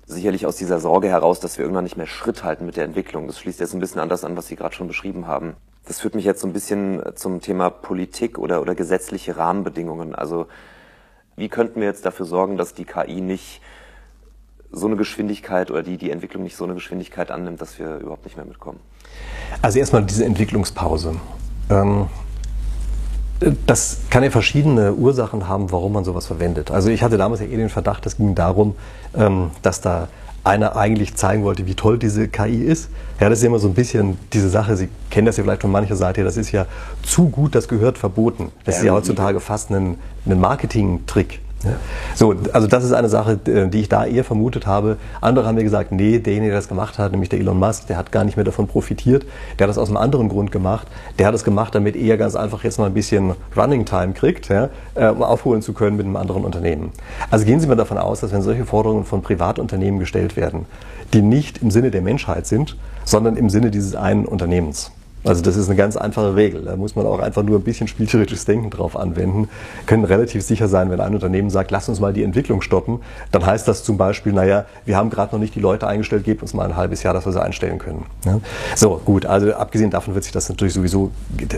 sicherlich 0.06 0.46
aus 0.46 0.56
dieser 0.56 0.80
Sorge 0.80 1.10
heraus, 1.10 1.40
dass 1.40 1.58
wir 1.58 1.66
irgendwann 1.66 1.84
nicht 1.84 1.98
mehr 1.98 2.08
Schritt 2.08 2.44
halten 2.44 2.66
mit 2.66 2.78
der 2.78 2.86
Entwicklung. 2.86 3.28
Das 3.28 3.40
schließt 3.40 3.60
jetzt 3.60 3.74
ein 3.74 3.80
bisschen 3.80 4.02
an 4.02 4.10
das 4.10 4.24
an, 4.24 4.38
was 4.38 4.48
Sie 4.48 4.56
gerade 4.56 4.74
schon 4.74 4.88
beschrieben 4.88 5.28
haben. 5.28 5.56
Das 5.88 6.02
führt 6.02 6.16
mich 6.16 6.26
jetzt 6.26 6.42
so 6.42 6.48
ein 6.48 6.54
bisschen 6.54 7.02
zum 7.16 7.42
Thema 7.42 7.70
Politik 7.70 8.38
oder, 8.38 8.62
oder 8.62 8.76
gesetzliche 8.76 9.38
Rahmenbedingungen. 9.38 10.14
Also 10.14 10.48
wie 11.36 11.50
könnten 11.50 11.80
wir 11.80 11.88
jetzt 11.88 12.06
dafür 12.06 12.26
sorgen, 12.26 12.58
dass 12.58 12.74
die 12.74 12.86
KI 12.86 13.22
nicht 13.22 13.62
so 14.72 14.88
eine 14.88 14.98
Geschwindigkeit 14.98 15.72
oder 15.72 15.84
die, 15.84 15.98
die 15.98 16.12
Entwicklung 16.12 16.44
nicht 16.44 16.58
so 16.58 16.66
eine 16.66 16.74
Geschwindigkeit 16.74 17.32
annimmt, 17.32 17.62
dass 17.62 17.80
wir 17.80 18.00
überhaupt 18.00 18.26
nicht 18.26 18.36
mehr 18.36 18.46
mitkommen? 18.46 18.80
Also 19.62 19.80
erstmal 19.80 20.04
diese 20.04 20.26
Entwicklungspause. 20.26 21.16
Ähm 21.70 22.08
das 23.68 24.00
kann 24.10 24.24
ja 24.24 24.32
verschiedene 24.32 24.94
Ursachen 24.94 25.48
haben, 25.48 25.72
warum 25.72 25.94
man 25.94 26.04
sowas 26.04 26.26
verwendet. 26.26 26.72
Also 26.72 26.90
ich 26.90 27.04
hatte 27.04 27.18
damals 27.18 27.40
ja 27.40 27.48
eh 27.48 27.56
den 27.56 27.70
Verdacht, 27.70 28.06
es 28.06 28.18
ging 28.18 28.34
darum, 28.34 28.76
ähm, 29.16 29.52
dass 29.62 29.80
da 29.82 30.08
einer 30.48 30.76
eigentlich 30.76 31.16
zeigen 31.16 31.44
wollte, 31.44 31.68
wie 31.68 31.76
toll 31.76 32.00
diese 32.00 32.28
KI 32.28 32.64
ist. 32.64 32.90
Ja, 33.20 33.30
das 33.30 33.40
ist 33.40 33.46
immer 33.46 33.60
so 33.60 33.68
ein 33.68 33.74
bisschen 33.74 34.18
diese 34.34 34.50
Sache, 34.50 34.78
Sie 34.78 34.90
kennen 35.10 35.26
das 35.26 35.38
ja 35.38 35.44
vielleicht 35.44 35.62
von 35.62 35.72
mancher 35.72 35.96
Seite, 35.96 36.24
das 36.24 36.38
ist 36.38 36.52
ja 36.52 36.66
zu 37.04 37.30
gut, 37.30 37.54
das 37.54 37.68
gehört 37.68 37.98
verboten. 37.98 38.52
Das 38.64 38.78
ist 38.78 38.84
ja 38.84 38.94
heutzutage 38.94 39.40
fast 39.40 39.72
ein, 39.72 39.98
ein 40.26 40.40
Marketing-Trick. 40.40 41.42
Ja. 41.64 41.72
So, 42.16 42.36
also 42.54 42.68
das 42.68 42.84
ist 42.84 42.94
eine 42.94 43.10
Sache, 43.10 43.38
die 43.38 43.80
ich 43.80 43.90
da 43.90 44.06
eher 44.06 44.24
vermutet 44.24 44.68
habe. 44.68 44.98
Andere 45.22 45.48
haben 45.48 45.56
mir 45.56 45.64
gesagt, 45.64 45.92
nee, 45.92 46.20
derjenige, 46.20 46.52
der 46.52 46.60
das 46.60 46.68
gemacht 46.68 47.00
hat, 47.00 47.12
nämlich 47.12 47.30
der 47.30 47.40
Elon 47.40 47.58
Musk, 47.58 47.88
der 47.88 47.98
hat 47.98 48.12
gar 48.12 48.24
nicht 48.24 48.38
mehr 48.38 48.46
davon 48.46 48.68
profitiert. 48.68 49.26
Der 49.58 49.66
hat 49.66 49.70
das 49.70 49.78
aus 49.78 49.88
einem 49.88 49.98
anderen 49.98 50.30
Grund 50.30 50.52
gemacht. 50.52 50.88
Der 51.18 51.28
hat 51.28 51.34
das 51.34 51.44
gemacht, 51.44 51.74
damit 51.74 51.96
er 51.96 52.18
ganz 52.18 52.36
einfach 52.36 52.64
jetzt 52.64 52.78
mal 52.78 52.86
ein 52.86 52.94
bisschen 52.94 53.34
Running 53.56 53.86
Time 53.86 54.14
kriegt, 54.14 54.50
ja, 54.50 54.70
äh, 54.96 55.08
um 55.08 55.24
aufholen 55.24 55.62
zu 55.62 55.74
können 55.74 55.98
mit 55.98 56.06
einem 56.06 56.16
anderen 56.16 56.46
Unternehmen. 56.46 56.92
Also 57.32 57.46
gehen 57.46 57.60
Sie 57.60 57.68
mal 57.68 57.76
davon 57.76 57.98
aus, 57.98 58.22
dass 58.22 58.32
wenn 58.32 58.42
solche 58.42 58.66
Forderungen 58.66 59.04
von 59.04 59.22
Privatunternehmen 59.22 60.00
gestellt 60.00 60.38
werden, 60.38 60.66
die 61.14 61.22
nicht 61.22 61.62
im 61.62 61.72
Sinne 61.72 61.90
der 61.90 62.02
Menschheit 62.02 62.46
sind, 62.46 62.78
sondern 63.04 63.36
im 63.36 63.50
Sinne 63.50 63.72
dieses 63.72 63.96
einen 63.96 64.26
Unternehmens, 64.26 64.92
also 65.28 65.42
das 65.42 65.56
ist 65.56 65.68
eine 65.68 65.76
ganz 65.76 65.98
einfache 65.98 66.36
Regel. 66.36 66.64
Da 66.64 66.76
muss 66.76 66.96
man 66.96 67.06
auch 67.06 67.20
einfach 67.20 67.44
nur 67.44 67.60
ein 67.60 67.64
bisschen 67.64 67.88
spieltheoretisches 67.88 68.46
Denken 68.46 68.70
drauf 68.70 68.96
anwenden. 68.96 69.50
Können 69.86 70.04
relativ 70.04 70.44
sicher 70.44 70.68
sein, 70.68 70.90
wenn 70.90 71.00
ein 71.00 71.14
Unternehmen 71.14 71.50
sagt, 71.50 71.72
lass 71.72 71.90
uns 71.90 72.00
mal 72.00 72.14
die 72.14 72.24
Entwicklung 72.24 72.62
stoppen, 72.62 73.00
dann 73.32 73.46
heißt 73.46 73.68
das 73.68 73.84
zum 73.84 73.98
Beispiel, 73.98 74.34
naja, 74.34 74.66
wir 74.86 74.98
haben 74.98 75.10
gerade 75.10 75.34
noch 75.34 75.40
nicht 75.40 75.56
die 75.56 75.60
Leute 75.60 75.88
eingestellt, 75.88 76.24
gebt 76.24 76.42
uns 76.42 76.54
mal 76.54 76.66
ein 76.66 76.76
halbes 76.76 77.04
Jahr, 77.04 77.14
dass 77.14 77.26
wir 77.26 77.34
sie 77.34 77.42
einstellen 77.42 77.80
können. 77.80 78.06
Ja? 78.26 78.40
So, 78.76 79.02
gut, 79.04 79.26
also 79.26 79.54
abgesehen 79.54 79.92
davon 79.92 80.14
wird 80.14 80.24
sich 80.24 80.34
das 80.34 80.50
natürlich 80.50 80.74
sowieso, 80.74 81.12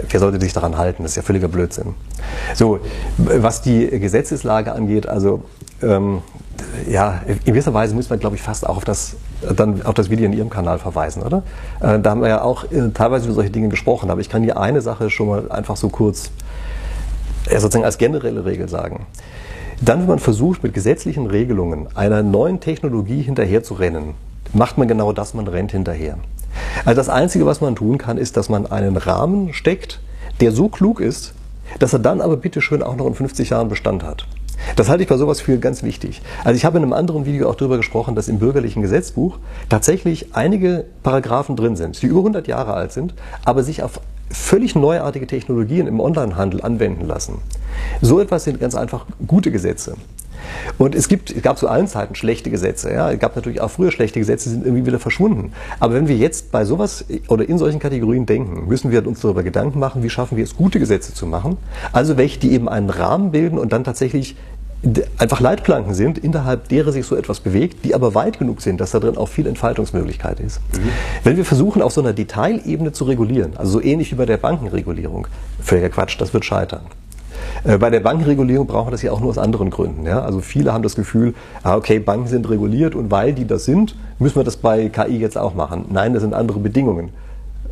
wer 0.10 0.20
sollte 0.20 0.40
sich 0.40 0.54
daran 0.54 0.78
halten? 0.78 1.04
Das 1.04 1.14
ist 1.14 1.16
ja 1.18 1.24
völliger 1.24 1.48
Blödsinn. 1.48 1.94
So, 2.56 2.80
was 3.18 3.62
die 3.62 3.88
Gesetzeslage 4.00 4.72
angeht, 4.72 5.08
also 5.08 5.44
ähm, 5.82 6.22
ja, 6.90 7.22
in 7.28 7.40
gewisser 7.44 7.74
Weise 7.74 7.96
müssen 7.96 8.10
wir, 8.10 8.18
glaube 8.18 8.36
ich, 8.36 8.42
fast 8.42 8.68
auch 8.68 8.78
auf 8.78 8.86
das, 8.86 9.16
dann 9.56 9.86
auf 9.86 9.94
das 9.94 10.10
Video 10.10 10.26
in 10.26 10.34
Ihrem 10.34 10.50
Kanal 10.50 10.80
verweisen, 10.80 11.24
oder? 11.24 11.44
Äh, 11.80 12.00
da 12.00 12.12
haben 12.12 12.22
wir 12.22 12.30
ja 12.30 12.42
auch 12.42 12.66
äh, 12.72 12.90
teilweise 12.94 13.26
über 13.26 13.36
solche 13.36 13.52
Dinge 13.52 13.70
gesprochen, 13.70 14.10
aber 14.10 14.22
ich 14.22 14.30
kann 14.30 14.44
hier 14.44 14.60
eine 14.60 14.82
Sache 14.82 15.10
schon 15.10 15.28
mal 15.28 15.52
einfach 15.52 15.78
so 15.78 15.90
kurz 15.90 16.32
äh, 17.50 17.60
sozusagen 17.60 17.86
als 17.86 17.98
generelle 17.98 18.46
Regel 18.46 18.70
sagen. 18.70 19.06
Dann, 19.82 20.02
wenn 20.02 20.08
man 20.08 20.20
versucht, 20.20 20.62
mit 20.64 20.74
gesetzlichen 20.74 21.28
Regelungen 21.28 21.88
einer 21.96 22.22
neuen 22.22 22.60
Technologie 22.60 23.22
hinterherzurennen, 23.22 24.14
macht 24.54 24.78
man 24.78 24.88
genau 24.88 25.14
das, 25.14 25.34
man 25.34 25.48
rennt 25.48 25.72
hinterher. 25.72 26.18
Also 26.84 26.98
das 26.98 27.10
Einzige, 27.10 27.46
was 27.46 27.62
man 27.62 27.76
tun 27.76 27.98
kann, 27.98 28.18
ist, 28.18 28.36
dass 28.36 28.50
man 28.50 28.66
einen 28.66 28.98
Rahmen 28.98 29.54
steckt, 29.54 30.02
der 30.42 30.52
so 30.52 30.68
klug 30.68 31.00
ist, 31.00 31.34
dass 31.78 31.94
er 31.94 32.00
dann 32.00 32.20
aber 32.20 32.36
bitteschön 32.38 32.84
auch 32.84 32.96
noch 32.96 33.06
in 33.06 33.14
50 33.14 33.52
Jahren 33.52 33.70
Bestand 33.70 34.04
hat. 34.04 34.26
Das 34.76 34.90
halte 34.90 35.04
ich 35.04 35.10
bei 35.10 35.18
sowas 35.18 35.42
für 35.42 35.58
ganz 35.58 35.84
wichtig. 35.84 36.22
Also 36.44 36.56
ich 36.56 36.66
habe 36.66 36.78
in 36.78 36.84
einem 36.84 36.94
anderen 36.94 37.26
Video 37.26 37.50
auch 37.50 37.56
darüber 37.56 37.78
gesprochen, 37.78 38.16
dass 38.16 38.28
im 38.28 38.40
bürgerlichen 38.40 38.82
Gesetzbuch 38.82 39.38
tatsächlich 39.70 40.36
einige 40.36 40.86
Paragraphen 41.04 41.56
drin 41.56 41.76
sind, 41.76 42.02
die 42.02 42.08
über 42.08 42.20
100 42.20 42.48
Jahre 42.48 42.74
alt 42.74 42.92
sind, 42.92 43.14
aber 43.46 43.64
sich 43.64 43.84
auf 43.84 44.00
völlig 44.32 44.76
neuartige 44.76 45.28
Technologien 45.28 45.88
im 45.88 46.00
Onlinehandel 46.00 46.62
anwenden 46.62 47.06
lassen. 47.06 47.40
So 48.02 48.20
etwas 48.20 48.44
sind 48.44 48.60
ganz 48.60 48.76
einfach 48.76 49.06
gute 49.26 49.52
Gesetze. 49.52 49.96
Und 50.78 50.96
es 50.96 51.08
gibt, 51.08 51.32
es 51.32 51.42
gab 51.42 51.58
zu 51.58 51.68
allen 51.68 51.88
Zeiten 51.88 52.16
schlechte 52.16 52.50
Gesetze. 52.50 52.92
Ja. 52.92 53.12
Es 53.12 53.20
gab 53.20 53.36
natürlich 53.36 53.62
auch 53.62 53.72
früher 53.72 53.92
schlechte 53.92 54.20
Gesetze, 54.20 54.50
die 54.50 54.56
sind 54.56 54.66
irgendwie 54.66 54.86
wieder 54.86 55.00
verschwunden. 55.00 55.52
Aber 55.80 55.94
wenn 55.94 56.08
wir 56.08 56.16
jetzt 56.16 56.52
bei 56.52 56.66
sowas 56.66 57.06
oder 57.28 57.48
in 57.48 57.58
solchen 57.58 57.80
Kategorien 57.80 58.26
denken, 58.26 58.68
müssen 58.68 58.92
wir 58.92 59.06
uns 59.06 59.22
darüber 59.22 59.44
Gedanken 59.44 59.80
machen, 59.80 60.04
wie 60.04 60.10
schaffen 60.10 60.38
wir 60.38 60.44
es, 60.44 60.56
gute 60.56 60.80
Gesetze 60.80 61.14
zu 61.14 61.26
machen. 61.26 61.58
Also 61.92 62.18
welche, 62.18 62.40
die 62.40 62.52
eben 62.52 62.70
einen 62.70 62.90
Rahmen 62.90 63.32
bilden 63.32 63.58
und 63.58 63.74
dann 63.74 63.84
tatsächlich 63.84 64.36
einfach 65.18 65.42
Leitplanken 65.42 65.94
sind, 65.94 66.18
innerhalb 66.18 66.70
derer 66.70 66.92
sich 66.92 67.06
so 67.06 67.16
etwas 67.16 67.42
bewegt, 67.42 67.84
die 67.84 67.94
aber 67.94 68.16
weit 68.16 68.40
genug 68.40 68.62
sind, 68.62 68.80
dass 68.80 68.92
da 68.92 69.00
drin 69.00 69.18
auch 69.18 69.28
viel 69.28 69.46
Entfaltungsmöglichkeit 69.46 70.40
ist. 70.40 70.62
Mhm. 70.74 70.90
Wenn 71.24 71.38
wir 71.38 71.44
versuchen, 71.44 71.82
auf 71.82 71.92
so 71.92 72.02
einer 72.02 72.14
Detailebene 72.14 72.94
zu 72.94 73.04
regulieren, 73.04 73.58
also 73.58 73.74
so 73.74 73.82
ähnlich 73.82 74.12
wie 74.12 74.16
bei 74.16 74.26
der 74.26 74.38
Bankenregulierung, 74.38 75.28
völliger 75.62 75.90
Quatsch, 75.90 76.16
das 76.20 76.34
wird 76.34 76.46
scheitern. 76.46 76.82
Äh, 77.64 77.78
bei 77.78 77.90
der 77.90 78.00
Bankenregulierung 78.00 78.68
brauchen 78.68 78.88
wir 78.88 78.92
das 78.92 79.02
ja 79.02 79.12
auch 79.12 79.20
nur 79.20 79.30
aus 79.30 79.38
anderen 79.38 79.70
Gründen. 79.70 80.06
Ja? 80.06 80.22
Also 80.22 80.42
viele 80.42 80.74
haben 80.74 80.84
das 80.84 80.96
Gefühl, 80.96 81.34
ah, 81.64 81.76
okay, 81.76 82.00
Banken 82.00 82.28
sind 82.28 82.50
reguliert 82.50 82.96
und 82.96 83.12
weil 83.12 83.34
die 83.34 83.46
das 83.46 83.66
sind, 83.66 83.96
müssen 84.18 84.36
wir 84.36 84.44
das 84.44 84.58
bei 84.58 84.90
KI 84.90 85.18
jetzt 85.18 85.38
auch 85.38 85.54
machen. 85.54 85.86
Nein, 85.90 86.14
das 86.14 86.22
sind 86.24 86.34
andere 86.34 86.60
Bedingungen 86.60 87.10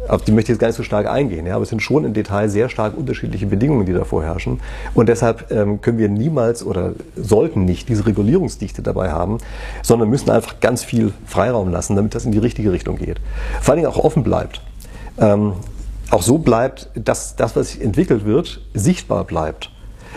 auf 0.07 0.21
die 0.23 0.31
möchte 0.31 0.51
ich 0.51 0.55
jetzt 0.55 0.59
gar 0.59 0.67
nicht 0.67 0.77
so 0.77 0.83
stark 0.83 1.07
eingehen, 1.07 1.45
ja, 1.45 1.55
aber 1.55 1.63
es 1.63 1.69
sind 1.69 1.81
schon 1.81 2.05
im 2.05 2.13
Detail 2.13 2.49
sehr 2.49 2.69
stark 2.69 2.97
unterschiedliche 2.97 3.45
Bedingungen, 3.45 3.85
die 3.85 3.93
da 3.93 4.03
vorherrschen. 4.03 4.59
Und 4.93 5.09
deshalb 5.09 5.51
ähm, 5.51 5.81
können 5.81 5.97
wir 5.97 6.09
niemals 6.09 6.65
oder 6.65 6.93
sollten 7.15 7.65
nicht 7.65 7.89
diese 7.89 8.05
Regulierungsdichte 8.05 8.81
dabei 8.81 9.11
haben, 9.11 9.39
sondern 9.83 10.09
müssen 10.09 10.29
einfach 10.29 10.59
ganz 10.59 10.83
viel 10.83 11.13
Freiraum 11.25 11.69
lassen, 11.69 11.95
damit 11.95 12.15
das 12.15 12.25
in 12.25 12.31
die 12.31 12.37
richtige 12.37 12.71
Richtung 12.71 12.97
geht. 12.97 13.19
Vor 13.61 13.73
allen 13.73 13.83
Dingen 13.83 13.91
auch 13.91 14.03
offen 14.03 14.23
bleibt. 14.23 14.61
Auch 16.09 16.21
so 16.21 16.37
bleibt, 16.37 16.89
dass 16.95 17.35
das, 17.35 17.55
was 17.55 17.71
sich 17.71 17.81
entwickelt 17.81 18.25
wird, 18.25 18.61
sichtbar 18.73 19.25
bleibt. 19.25 19.71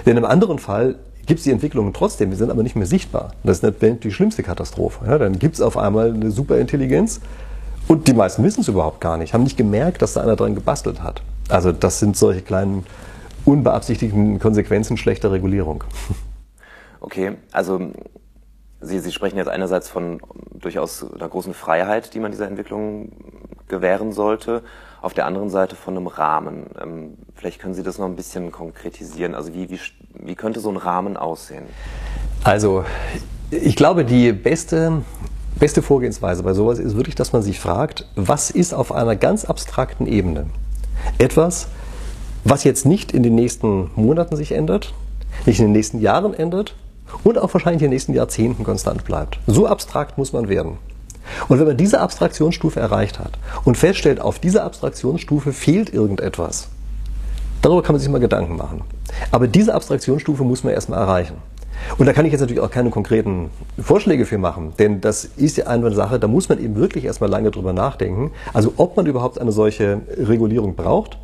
Denn 0.07 0.17
im 0.17 0.25
anderen 0.25 0.59
Fall 0.59 0.97
gibt 1.27 1.39
es 1.39 1.45
die 1.45 1.51
Entwicklungen 1.51 1.93
trotzdem, 1.93 2.31
die 2.31 2.37
sind 2.37 2.51
aber 2.51 2.63
nicht 2.63 2.77
mehr 2.77 2.87
sichtbar. 2.87 3.33
Das 3.45 3.63
ist 3.63 3.83
nicht 3.83 4.05
die 4.05 4.13
schlimmste 4.13 4.43
Katastrophe. 4.43 5.05
Ja, 5.07 5.19
dann 5.19 5.39
gibt 5.39 5.57
es 5.57 5.61
auf 5.61 5.77
einmal 5.77 6.13
eine 6.13 6.31
Superintelligenz, 6.31 7.21
und 7.91 8.07
die 8.07 8.13
meisten 8.13 8.45
wissen 8.45 8.61
es 8.61 8.69
überhaupt 8.69 9.01
gar 9.01 9.17
nicht, 9.17 9.35
haben 9.35 9.43
nicht 9.43 9.57
gemerkt, 9.57 10.01
dass 10.01 10.13
da 10.13 10.21
einer 10.21 10.37
dran 10.37 10.55
gebastelt 10.55 11.03
hat. 11.03 11.23
Also 11.49 11.73
das 11.73 11.99
sind 11.99 12.17
solche 12.17 12.41
kleinen 12.41 12.87
unbeabsichtigten 13.45 14.39
Konsequenzen 14.39 14.97
schlechter 14.97 15.33
Regulierung. 15.33 15.85
Okay, 17.03 17.33
also 17.51 17.81
Sie, 18.83 18.99
Sie 18.99 19.11
sprechen 19.11 19.39
jetzt 19.39 19.49
einerseits 19.49 19.89
von 19.89 20.21
durchaus 20.53 21.03
einer 21.15 21.31
großen 21.31 21.55
Freiheit, 21.55 22.13
die 22.13 22.21
man 22.21 22.31
dieser 22.31 22.47
Entwicklung 22.47 23.11
gewähren 23.69 24.13
sollte, 24.13 24.63
auf 25.01 25.15
der 25.15 25.27
anderen 25.27 25.51
Seite 25.51 25.77
von 25.77 25.97
einem 25.97 26.07
Rahmen. 26.07 26.67
Ähm, 26.81 27.17
vielleicht 27.35 27.61
können 27.61 27.75
Sie 27.75 27.83
das 27.83 27.99
noch 27.99 28.07
ein 28.07 28.17
bisschen 28.17 28.53
konkretisieren. 28.53 29.35
Also 29.35 29.55
wie, 29.55 29.71
wie, 29.71 29.81
wie 30.15 30.35
könnte 30.35 30.61
so 30.61 30.71
ein 30.71 30.77
Rahmen 30.77 31.17
aussehen? 31.17 31.65
Also 32.45 32.85
ich 33.51 33.77
glaube, 33.77 34.05
die 34.05 34.33
beste 34.33 35.03
beste 35.61 35.83
Vorgehensweise 35.83 36.43
bei 36.43 36.55
sowas 36.55 36.79
ist 36.79 36.97
wirklich, 36.97 37.15
dass 37.15 37.33
man 37.33 37.43
sich 37.43 37.61
fragt, 37.61 38.07
was 38.17 38.51
ist 38.51 38.73
auf 38.73 38.93
einer 38.93 39.15
ganz 39.15 39.45
abstrakten 39.45 40.07
Ebene 40.07 40.47
etwas, 41.19 41.69
was 42.45 42.65
jetzt 42.65 42.87
nicht 42.87 43.13
in 43.13 43.23
den 43.23 43.35
nächsten 43.35 43.91
Monaten 43.95 44.37
sich 44.37 44.53
ändert, 44.53 44.95
nicht 45.47 45.61
in 45.61 45.67
den 45.67 45.73
nächsten 45.73 46.01
Jahren 46.01 46.35
ändert 46.35 46.75
und 47.25 47.39
auch 47.39 47.53
wahrscheinlich 47.53 47.83
in 47.83 47.89
den 47.89 47.95
nächsten 47.95 48.15
Jahrzehnten 48.15 48.65
konstant 48.65 49.05
bleibt. 49.05 49.39
So 49.47 49.67
abstrakt 49.67 50.17
muss 50.17 50.33
man 50.33 50.49
werden. 50.49 50.79
Und 51.49 51.59
wenn 51.59 51.67
man 51.67 51.77
diese 51.77 52.01
Abstraktionsstufe 52.01 52.81
erreicht 52.81 53.19
hat 53.19 53.33
und 53.65 53.77
feststellt, 53.77 54.21
auf 54.21 54.39
dieser 54.39 54.65
Abstraktionsstufe 54.65 55.53
fehlt 55.53 55.93
irgendetwas, 55.93 56.69
darüber 57.63 57.83
kann 57.83 57.95
man 57.95 58.01
sich 58.01 58.11
mal 58.11 58.19
Gedanken 58.19 58.57
machen. 58.57 58.83
Aber 59.31 59.49
diese 59.49 59.75
Abstraktionsstufe 59.75 60.45
muss 60.45 60.65
man 60.65 60.73
erstmal 60.73 61.01
erreichen. 61.01 61.37
Und 61.99 62.07
da 62.07 62.13
kann 62.13 62.27
ich 62.27 62.33
jetzt 62.33 62.41
natürlich 62.41 62.63
auch 62.63 62.71
keine 62.71 62.91
konkreten 62.91 63.51
Vorschläge 63.81 64.27
für 64.27 64.39
machen, 64.39 64.75
denn 64.79 65.01
das 65.01 65.25
ist 65.25 65.57
ja 65.57 65.67
eine 65.67 65.91
Sache, 65.93 66.19
da 66.19 66.29
muss 66.29 66.49
man 66.49 66.63
eben 66.63 66.77
wirklich 66.77 67.05
erstmal 67.05 67.31
lange 67.31 67.51
drüber 67.51 67.73
nachdenken. 67.73 68.33
Also 68.53 68.75
ob 68.77 68.97
man 68.97 69.07
überhaupt 69.07 69.41
eine 69.41 69.53
solche 69.53 70.03
Regulierung 70.17 70.75
braucht 70.75 71.19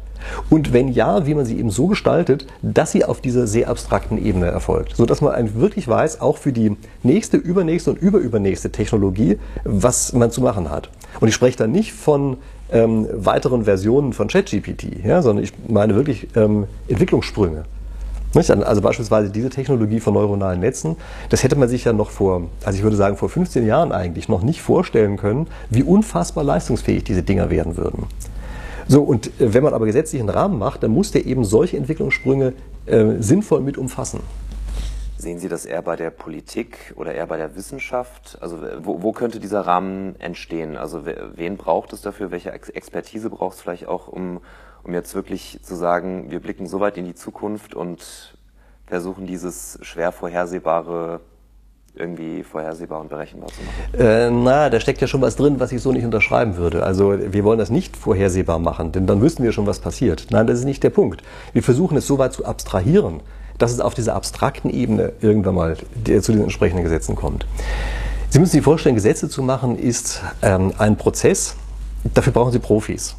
und 0.50 0.72
wenn 0.72 0.88
ja, 0.88 1.26
wie 1.26 1.34
man 1.34 1.44
sie 1.44 1.58
eben 1.58 1.70
so 1.70 1.86
gestaltet, 1.86 2.46
dass 2.62 2.92
sie 2.92 3.04
auf 3.04 3.20
dieser 3.20 3.46
sehr 3.46 3.68
abstrakten 3.68 4.24
Ebene 4.24 4.46
erfolgt, 4.46 4.96
so 4.96 5.06
dass 5.06 5.20
man 5.20 5.60
wirklich 5.60 5.88
weiß, 5.88 6.20
auch 6.20 6.38
für 6.38 6.52
die 6.52 6.76
nächste, 7.02 7.36
übernächste 7.36 7.90
und 7.90 7.98
überübernächste 8.00 8.70
Technologie, 8.70 9.38
was 9.64 10.12
man 10.12 10.30
zu 10.30 10.40
machen 10.40 10.70
hat. 10.70 10.90
Und 11.20 11.28
ich 11.28 11.34
spreche 11.34 11.56
da 11.56 11.66
nicht 11.66 11.92
von 11.92 12.38
ähm, 12.70 13.06
weiteren 13.12 13.64
Versionen 13.64 14.12
von 14.12 14.28
ChatGPT, 14.28 15.04
ja, 15.04 15.22
sondern 15.22 15.44
ich 15.44 15.52
meine 15.68 15.94
wirklich 15.94 16.28
ähm, 16.36 16.66
Entwicklungssprünge. 16.88 17.64
Also 18.34 18.82
beispielsweise 18.82 19.30
diese 19.30 19.48
Technologie 19.48 19.98
von 19.98 20.12
neuronalen 20.12 20.60
Netzen, 20.60 20.96
das 21.30 21.42
hätte 21.42 21.56
man 21.56 21.70
sich 21.70 21.84
ja 21.84 21.94
noch 21.94 22.10
vor, 22.10 22.42
also 22.64 22.76
ich 22.76 22.82
würde 22.82 22.96
sagen 22.96 23.16
vor 23.16 23.30
15 23.30 23.64
Jahren 23.64 23.92
eigentlich 23.92 24.28
noch 24.28 24.42
nicht 24.42 24.60
vorstellen 24.60 25.16
können, 25.16 25.46
wie 25.70 25.82
unfassbar 25.82 26.44
leistungsfähig 26.44 27.04
diese 27.04 27.22
Dinger 27.22 27.48
werden 27.48 27.78
würden. 27.78 28.04
So, 28.88 29.02
und 29.02 29.26
äh, 29.40 29.52
wenn 29.52 29.64
man 29.64 29.74
aber 29.74 29.86
gesetzlichen 29.86 30.28
Rahmen 30.28 30.58
macht, 30.58 30.82
dann 30.82 30.92
muss 30.92 31.10
der 31.10 31.26
eben 31.26 31.44
solche 31.44 31.76
Entwicklungssprünge 31.76 32.52
äh, 32.86 33.14
sinnvoll 33.18 33.60
mit 33.60 33.78
umfassen. 33.78 34.20
Sehen 35.18 35.38
Sie 35.38 35.48
das 35.48 35.64
eher 35.64 35.82
bei 35.82 35.96
der 35.96 36.10
Politik 36.10 36.92
oder 36.96 37.14
eher 37.14 37.26
bei 37.26 37.36
der 37.36 37.56
Wissenschaft? 37.56 38.38
Also 38.40 38.58
wo, 38.82 39.02
wo 39.02 39.12
könnte 39.12 39.40
dieser 39.40 39.62
Rahmen 39.62 40.14
entstehen? 40.20 40.76
Also 40.76 41.06
wen 41.06 41.56
braucht 41.56 41.92
es 41.94 42.02
dafür? 42.02 42.30
Welche 42.30 42.52
Expertise 42.52 43.30
braucht 43.30 43.56
es 43.56 43.62
vielleicht 43.62 43.88
auch, 43.88 44.08
um, 44.08 44.40
um 44.84 44.92
jetzt 44.92 45.14
wirklich 45.14 45.58
zu 45.62 45.74
sagen, 45.74 46.30
wir 46.30 46.40
blicken 46.40 46.66
so 46.66 46.80
weit 46.80 46.98
in 46.98 47.06
die 47.06 47.14
Zukunft 47.14 47.74
und 47.74 48.36
versuchen 48.86 49.26
dieses 49.26 49.78
schwer 49.82 50.12
vorhersehbare 50.12 51.20
irgendwie 51.96 52.42
vorhersehbar 52.42 53.00
und 53.00 53.08
berechenbar 53.08 53.48
zu 53.48 53.60
machen? 53.62 54.06
Äh, 54.06 54.30
na, 54.30 54.70
da 54.70 54.80
steckt 54.80 55.00
ja 55.00 55.06
schon 55.06 55.20
was 55.22 55.36
drin, 55.36 55.58
was 55.58 55.72
ich 55.72 55.80
so 55.82 55.92
nicht 55.92 56.04
unterschreiben 56.04 56.56
würde. 56.56 56.82
Also 56.82 57.14
wir 57.18 57.44
wollen 57.44 57.58
das 57.58 57.70
nicht 57.70 57.96
vorhersehbar 57.96 58.58
machen, 58.58 58.92
denn 58.92 59.06
dann 59.06 59.20
wüssten 59.20 59.42
wir 59.42 59.52
schon, 59.52 59.66
was 59.66 59.78
passiert. 59.78 60.26
Nein, 60.30 60.46
das 60.46 60.58
ist 60.58 60.64
nicht 60.64 60.82
der 60.82 60.90
Punkt. 60.90 61.22
Wir 61.52 61.62
versuchen 61.62 61.96
es 61.96 62.06
so 62.06 62.18
weit 62.18 62.32
zu 62.32 62.44
abstrahieren, 62.44 63.20
dass 63.58 63.72
es 63.72 63.80
auf 63.80 63.94
dieser 63.94 64.14
abstrakten 64.14 64.70
Ebene 64.70 65.12
irgendwann 65.20 65.54
mal 65.54 65.76
zu 66.04 66.32
den 66.32 66.42
entsprechenden 66.42 66.84
Gesetzen 66.84 67.16
kommt. 67.16 67.46
Sie 68.28 68.38
müssen 68.38 68.52
sich 68.52 68.62
vorstellen, 68.62 68.94
Gesetze 68.94 69.28
zu 69.28 69.42
machen 69.42 69.78
ist 69.78 70.22
ähm, 70.42 70.72
ein 70.78 70.96
Prozess. 70.96 71.56
Dafür 72.12 72.32
brauchen 72.32 72.52
Sie 72.52 72.58
Profis. 72.58 73.16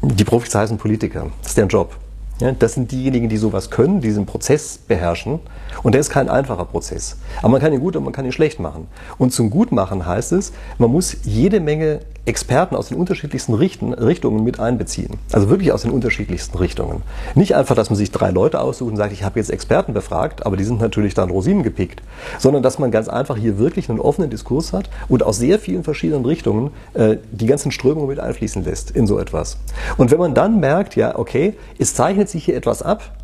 Die 0.00 0.24
Profis 0.24 0.54
heißen 0.54 0.78
Politiker. 0.78 1.26
Das 1.42 1.50
ist 1.50 1.56
deren 1.58 1.68
Job. 1.68 1.96
Ja, 2.40 2.50
das 2.52 2.74
sind 2.74 2.90
diejenigen, 2.90 3.28
die 3.28 3.36
sowas 3.36 3.70
können, 3.70 4.00
die 4.00 4.08
diesen 4.08 4.26
Prozess 4.26 4.78
beherrschen. 4.78 5.38
Und 5.82 5.92
der 5.92 6.00
ist 6.00 6.10
kein 6.10 6.28
einfacher 6.28 6.64
Prozess. 6.64 7.16
Aber 7.38 7.50
man 7.50 7.60
kann 7.60 7.72
ihn 7.72 7.80
gut 7.80 7.94
und 7.94 8.04
man 8.04 8.12
kann 8.12 8.24
ihn 8.24 8.32
schlecht 8.32 8.58
machen. 8.58 8.88
Und 9.18 9.32
zum 9.32 9.50
Gutmachen 9.50 10.04
heißt 10.04 10.32
es, 10.32 10.52
man 10.78 10.90
muss 10.90 11.16
jede 11.22 11.60
Menge 11.60 12.00
Experten 12.26 12.74
aus 12.74 12.88
den 12.88 12.96
unterschiedlichsten 12.96 13.52
Richten, 13.52 13.92
Richtungen 13.92 14.44
mit 14.44 14.58
einbeziehen. 14.58 15.18
Also 15.30 15.50
wirklich 15.50 15.72
aus 15.72 15.82
den 15.82 15.90
unterschiedlichsten 15.90 16.56
Richtungen. 16.56 17.02
Nicht 17.34 17.54
einfach, 17.54 17.74
dass 17.74 17.90
man 17.90 17.98
sich 17.98 18.12
drei 18.12 18.30
Leute 18.30 18.60
aussucht 18.60 18.90
und 18.90 18.96
sagt, 18.96 19.12
ich 19.12 19.24
habe 19.24 19.38
jetzt 19.38 19.50
Experten 19.50 19.92
befragt, 19.92 20.46
aber 20.46 20.56
die 20.56 20.64
sind 20.64 20.80
natürlich 20.80 21.12
dann 21.12 21.28
Rosinen 21.28 21.62
gepickt, 21.62 22.02
sondern 22.38 22.62
dass 22.62 22.78
man 22.78 22.90
ganz 22.90 23.08
einfach 23.08 23.36
hier 23.36 23.58
wirklich 23.58 23.90
einen 23.90 24.00
offenen 24.00 24.30
Diskurs 24.30 24.72
hat 24.72 24.88
und 25.08 25.22
aus 25.22 25.36
sehr 25.36 25.58
vielen 25.58 25.84
verschiedenen 25.84 26.24
Richtungen 26.24 26.70
äh, 26.94 27.18
die 27.30 27.46
ganzen 27.46 27.70
Strömungen 27.70 28.08
mit 28.08 28.20
einfließen 28.20 28.64
lässt 28.64 28.90
in 28.90 29.06
so 29.06 29.18
etwas. 29.18 29.58
Und 29.98 30.10
wenn 30.10 30.18
man 30.18 30.32
dann 30.32 30.60
merkt, 30.60 30.96
ja, 30.96 31.18
okay, 31.18 31.54
es 31.78 31.94
zeichnet 31.94 32.23
sich 32.28 32.44
hier 32.44 32.56
etwas 32.56 32.82
ab, 32.82 33.16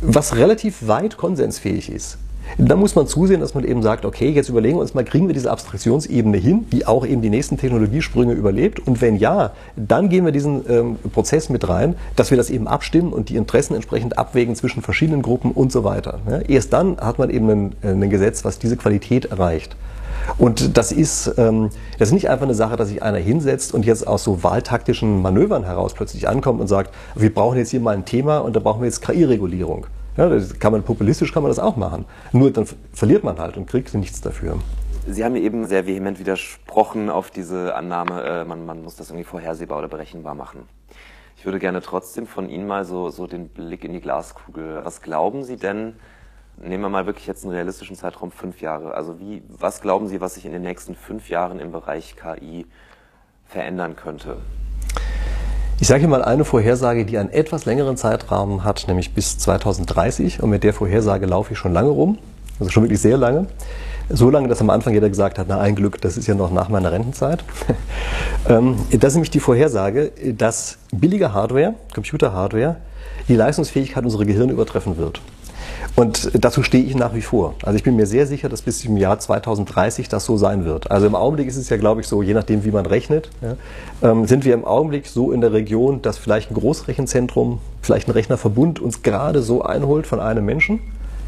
was 0.00 0.36
relativ 0.36 0.86
weit 0.86 1.16
konsensfähig 1.16 1.90
ist, 1.90 2.18
da 2.56 2.76
muss 2.76 2.94
man 2.94 3.06
zusehen, 3.06 3.40
dass 3.40 3.54
man 3.54 3.64
eben 3.64 3.82
sagt, 3.82 4.04
okay, 4.04 4.30
jetzt 4.30 4.48
überlegen 4.48 4.76
wir 4.76 4.80
uns 4.80 4.94
mal, 4.94 5.04
kriegen 5.04 5.26
wir 5.26 5.34
diese 5.34 5.50
Abstraktionsebene 5.50 6.38
hin, 6.38 6.66
die 6.72 6.86
auch 6.86 7.06
eben 7.06 7.20
die 7.20 7.30
nächsten 7.30 7.58
Technologiesprünge 7.58 8.32
überlebt? 8.32 8.80
Und 8.86 9.00
wenn 9.00 9.16
ja, 9.16 9.52
dann 9.76 10.08
gehen 10.08 10.24
wir 10.24 10.32
diesen 10.32 10.64
ähm, 10.68 10.96
Prozess 11.12 11.50
mit 11.50 11.68
rein, 11.68 11.94
dass 12.16 12.30
wir 12.30 12.36
das 12.36 12.50
eben 12.50 12.66
abstimmen 12.66 13.12
und 13.12 13.28
die 13.28 13.36
Interessen 13.36 13.74
entsprechend 13.74 14.18
abwägen 14.18 14.54
zwischen 14.56 14.82
verschiedenen 14.82 15.22
Gruppen 15.22 15.52
und 15.52 15.70
so 15.72 15.84
weiter. 15.84 16.20
Ja, 16.28 16.38
erst 16.38 16.72
dann 16.72 16.96
hat 16.98 17.18
man 17.18 17.30
eben 17.30 17.50
ein, 17.50 17.72
ein 17.82 18.10
Gesetz, 18.10 18.44
was 18.44 18.58
diese 18.58 18.76
Qualität 18.76 19.26
erreicht. 19.26 19.76
Und 20.36 20.76
das 20.76 20.92
ist, 20.92 21.32
ähm, 21.38 21.70
das 21.98 22.08
ist 22.08 22.14
nicht 22.14 22.28
einfach 22.28 22.44
eine 22.44 22.54
Sache, 22.54 22.76
dass 22.76 22.88
sich 22.88 23.02
einer 23.02 23.18
hinsetzt 23.18 23.72
und 23.72 23.86
jetzt 23.86 24.06
aus 24.06 24.24
so 24.24 24.42
wahltaktischen 24.42 25.22
Manövern 25.22 25.64
heraus 25.64 25.94
plötzlich 25.94 26.28
ankommt 26.28 26.60
und 26.60 26.66
sagt, 26.66 26.94
wir 27.14 27.32
brauchen 27.32 27.56
jetzt 27.56 27.70
hier 27.70 27.80
mal 27.80 27.94
ein 27.94 28.04
Thema 28.04 28.38
und 28.38 28.54
da 28.54 28.60
brauchen 28.60 28.80
wir 28.80 28.86
jetzt 28.86 29.00
KI-Regulierung. 29.00 29.86
Ja, 30.16 30.28
das 30.28 30.58
kann 30.58 30.72
man 30.72 30.82
populistisch 30.82 31.32
kann 31.32 31.44
man 31.44 31.50
das 31.50 31.60
auch 31.60 31.76
machen. 31.76 32.04
Nur 32.32 32.50
dann 32.50 32.66
verliert 32.92 33.22
man 33.22 33.38
halt 33.38 33.56
und 33.56 33.66
kriegt 33.66 33.94
nichts 33.94 34.20
dafür. 34.20 34.58
Sie 35.06 35.24
haben 35.24 35.36
eben 35.36 35.64
sehr 35.64 35.86
vehement 35.86 36.18
widersprochen 36.18 37.08
auf 37.08 37.30
diese 37.30 37.74
Annahme, 37.74 38.22
äh, 38.22 38.44
man, 38.44 38.66
man 38.66 38.82
muss 38.82 38.96
das 38.96 39.10
irgendwie 39.10 39.24
vorhersehbar 39.24 39.78
oder 39.78 39.88
berechenbar 39.88 40.34
machen. 40.34 40.68
Ich 41.36 41.44
würde 41.44 41.60
gerne 41.60 41.80
trotzdem 41.80 42.26
von 42.26 42.50
Ihnen 42.50 42.66
mal 42.66 42.84
so, 42.84 43.10
so 43.10 43.28
den 43.28 43.48
Blick 43.48 43.84
in 43.84 43.92
die 43.92 44.00
Glaskugel. 44.00 44.80
Was 44.82 45.02
glauben 45.02 45.44
Sie 45.44 45.56
denn, 45.56 45.94
nehmen 46.62 46.82
wir 46.82 46.88
mal 46.88 47.06
wirklich 47.06 47.26
jetzt 47.26 47.44
einen 47.44 47.52
realistischen 47.52 47.96
Zeitraum, 47.96 48.30
fünf 48.30 48.60
Jahre. 48.60 48.94
Also 48.94 49.18
wie, 49.18 49.42
was 49.48 49.80
glauben 49.80 50.08
Sie, 50.08 50.20
was 50.20 50.34
sich 50.34 50.44
in 50.44 50.52
den 50.52 50.62
nächsten 50.62 50.94
fünf 50.94 51.28
Jahren 51.28 51.60
im 51.60 51.72
Bereich 51.72 52.16
KI 52.16 52.66
verändern 53.46 53.96
könnte? 53.96 54.38
Ich 55.80 55.86
sage 55.86 56.08
mal 56.08 56.22
eine 56.22 56.44
Vorhersage, 56.44 57.04
die 57.04 57.18
einen 57.18 57.30
etwas 57.30 57.64
längeren 57.64 57.96
Zeitrahmen 57.96 58.64
hat, 58.64 58.88
nämlich 58.88 59.14
bis 59.14 59.38
2030. 59.38 60.42
Und 60.42 60.50
mit 60.50 60.64
der 60.64 60.74
Vorhersage 60.74 61.26
laufe 61.26 61.52
ich 61.52 61.58
schon 61.58 61.72
lange 61.72 61.90
rum. 61.90 62.18
Also 62.58 62.70
schon 62.70 62.82
wirklich 62.82 63.00
sehr 63.00 63.16
lange. 63.16 63.46
So 64.08 64.30
lange, 64.30 64.48
dass 64.48 64.60
am 64.60 64.70
Anfang 64.70 64.94
jeder 64.94 65.08
gesagt 65.08 65.38
hat, 65.38 65.46
na 65.48 65.60
ein 65.60 65.76
Glück, 65.76 66.00
das 66.00 66.16
ist 66.16 66.26
ja 66.26 66.34
noch 66.34 66.50
nach 66.50 66.68
meiner 66.68 66.92
Rentenzeit. 66.92 67.44
Ähm, 68.48 68.76
das 68.92 69.08
ist 69.08 69.14
nämlich 69.16 69.30
die 69.30 69.40
Vorhersage, 69.40 70.12
dass 70.32 70.78
billige 70.92 71.34
Hardware, 71.34 71.74
Computer-Hardware, 71.92 72.76
die 73.26 73.34
Leistungsfähigkeit 73.34 74.04
unserer 74.04 74.24
Gehirne 74.24 74.52
übertreffen 74.52 74.96
wird. 74.96 75.20
Und 75.96 76.30
dazu 76.34 76.62
stehe 76.62 76.84
ich 76.84 76.94
nach 76.94 77.14
wie 77.14 77.22
vor. 77.22 77.54
Also 77.62 77.76
ich 77.76 77.82
bin 77.82 77.96
mir 77.96 78.06
sehr 78.06 78.26
sicher, 78.26 78.48
dass 78.48 78.62
bis 78.62 78.80
zum 78.80 78.96
Jahr 78.96 79.18
2030 79.18 80.08
das 80.08 80.24
so 80.24 80.36
sein 80.36 80.64
wird. 80.64 80.90
Also 80.90 81.06
im 81.06 81.14
Augenblick 81.14 81.48
ist 81.48 81.56
es 81.56 81.68
ja, 81.68 81.76
glaube 81.76 82.00
ich, 82.00 82.06
so, 82.06 82.22
je 82.22 82.34
nachdem, 82.34 82.64
wie 82.64 82.70
man 82.70 82.86
rechnet, 82.86 83.30
ja, 83.40 83.56
ähm, 84.08 84.26
sind 84.26 84.44
wir 84.44 84.54
im 84.54 84.64
Augenblick 84.64 85.06
so 85.06 85.32
in 85.32 85.40
der 85.40 85.52
Region, 85.52 86.00
dass 86.02 86.18
vielleicht 86.18 86.50
ein 86.50 86.54
Großrechenzentrum, 86.54 87.58
vielleicht 87.82 88.08
ein 88.08 88.12
Rechnerverbund 88.12 88.80
uns 88.80 89.02
gerade 89.02 89.42
so 89.42 89.62
einholt 89.62 90.06
von 90.06 90.20
einem 90.20 90.44
Menschen. 90.44 90.80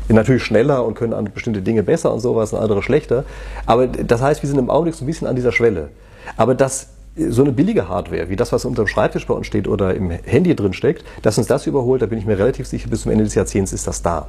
Natürlich 0.08 0.42
schneller 0.42 0.84
und 0.84 0.94
können 0.94 1.30
bestimmte 1.32 1.62
Dinge 1.62 1.84
besser 1.84 2.12
und 2.12 2.18
sowas 2.18 2.52
und 2.52 2.58
andere 2.58 2.82
schlechter. 2.82 3.24
Aber 3.66 3.86
das 3.86 4.20
heißt, 4.20 4.42
wir 4.42 4.48
sind 4.48 4.58
im 4.58 4.68
Augenblick 4.68 4.96
so 4.96 5.04
ein 5.04 5.06
bisschen 5.06 5.28
an 5.28 5.36
dieser 5.36 5.52
Schwelle. 5.52 5.88
Aber 6.36 6.56
das 6.56 6.88
so 7.16 7.42
eine 7.42 7.52
billige 7.52 7.88
Hardware, 7.88 8.28
wie 8.28 8.36
das, 8.36 8.52
was 8.52 8.64
unter 8.64 8.84
dem 8.84 8.86
Schreibtisch 8.86 9.26
bei 9.26 9.34
uns 9.34 9.46
steht 9.46 9.66
oder 9.66 9.94
im 9.94 10.10
Handy 10.10 10.54
drin 10.54 10.72
steckt, 10.72 11.04
dass 11.22 11.38
uns 11.38 11.46
das 11.46 11.66
überholt, 11.66 12.02
da 12.02 12.06
bin 12.06 12.18
ich 12.18 12.26
mir 12.26 12.38
relativ 12.38 12.66
sicher, 12.66 12.88
bis 12.88 13.02
zum 13.02 13.12
Ende 13.12 13.24
des 13.24 13.34
Jahrzehnts 13.34 13.72
ist 13.72 13.86
das 13.86 14.02
da. 14.02 14.28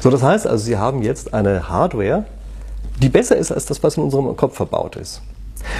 So, 0.00 0.10
das 0.10 0.22
heißt 0.22 0.46
also, 0.46 0.64
Sie 0.64 0.76
haben 0.76 1.02
jetzt 1.02 1.34
eine 1.34 1.68
Hardware, 1.68 2.24
die 3.00 3.08
besser 3.08 3.36
ist 3.36 3.50
als 3.50 3.66
das, 3.66 3.82
was 3.82 3.96
in 3.96 4.04
unserem 4.04 4.36
Kopf 4.36 4.56
verbaut 4.56 4.96
ist. 4.96 5.22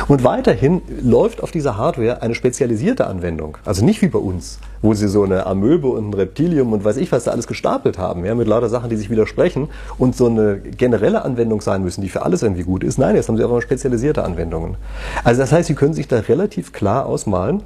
Und 0.08 0.24
weiterhin 0.24 0.82
läuft 1.02 1.42
auf 1.42 1.50
dieser 1.50 1.76
Hardware 1.76 2.22
eine 2.22 2.34
spezialisierte 2.34 3.06
Anwendung. 3.06 3.58
Also 3.64 3.84
nicht 3.84 4.02
wie 4.02 4.08
bei 4.08 4.18
uns, 4.18 4.58
wo 4.80 4.94
sie 4.94 5.08
so 5.08 5.22
eine 5.22 5.46
Amöbe 5.46 5.88
und 5.88 6.10
ein 6.10 6.14
Reptilium 6.14 6.72
und 6.72 6.84
weiß 6.84 6.96
ich 6.96 7.12
was 7.12 7.24
da 7.24 7.30
alles 7.30 7.46
gestapelt 7.46 7.98
haben, 7.98 8.24
ja, 8.24 8.34
mit 8.34 8.48
lauter 8.48 8.68
Sachen, 8.68 8.90
die 8.90 8.96
sich 8.96 9.10
widersprechen 9.10 9.68
und 9.98 10.16
so 10.16 10.26
eine 10.26 10.58
generelle 10.58 11.24
Anwendung 11.24 11.60
sein 11.60 11.82
müssen, 11.82 12.00
die 12.00 12.08
für 12.08 12.22
alles 12.22 12.42
irgendwie 12.42 12.64
gut 12.64 12.84
ist. 12.84 12.98
Nein, 12.98 13.16
jetzt 13.16 13.28
haben 13.28 13.36
sie 13.36 13.44
einfach 13.44 13.62
spezialisierte 13.62 14.24
Anwendungen. 14.24 14.76
Also 15.24 15.40
das 15.40 15.52
heißt, 15.52 15.68
sie 15.68 15.74
können 15.74 15.94
sich 15.94 16.08
da 16.08 16.18
relativ 16.20 16.72
klar 16.72 17.06
ausmalen, 17.06 17.62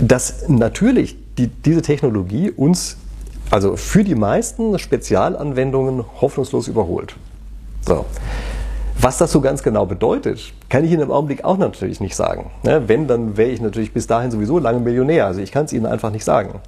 dass 0.00 0.48
natürlich 0.48 1.16
die, 1.38 1.48
diese 1.48 1.82
Technologie 1.82 2.50
uns 2.50 2.96
also 3.50 3.76
für 3.76 4.04
die 4.04 4.14
meisten 4.14 4.78
Spezialanwendungen 4.78 6.04
hoffnungslos 6.20 6.68
überholt. 6.68 7.14
So. 7.86 8.04
Was 9.00 9.18
das 9.18 9.32
so 9.32 9.40
ganz 9.40 9.62
genau 9.62 9.86
bedeutet, 9.86 10.52
kann 10.68 10.84
ich 10.84 10.92
Ihnen 10.92 11.02
im 11.02 11.10
Augenblick 11.10 11.44
auch 11.44 11.58
natürlich 11.58 12.00
nicht 12.00 12.16
sagen. 12.16 12.50
Ne, 12.62 12.84
wenn, 12.86 13.06
dann 13.06 13.36
wäre 13.36 13.50
ich 13.50 13.60
natürlich 13.60 13.92
bis 13.92 14.06
dahin 14.06 14.30
sowieso 14.30 14.58
lange 14.58 14.80
Millionär. 14.80 15.26
Also 15.26 15.40
ich 15.40 15.52
kann 15.52 15.66
es 15.66 15.72
Ihnen 15.72 15.86
einfach 15.86 16.10
nicht 16.10 16.24
sagen. 16.24 16.60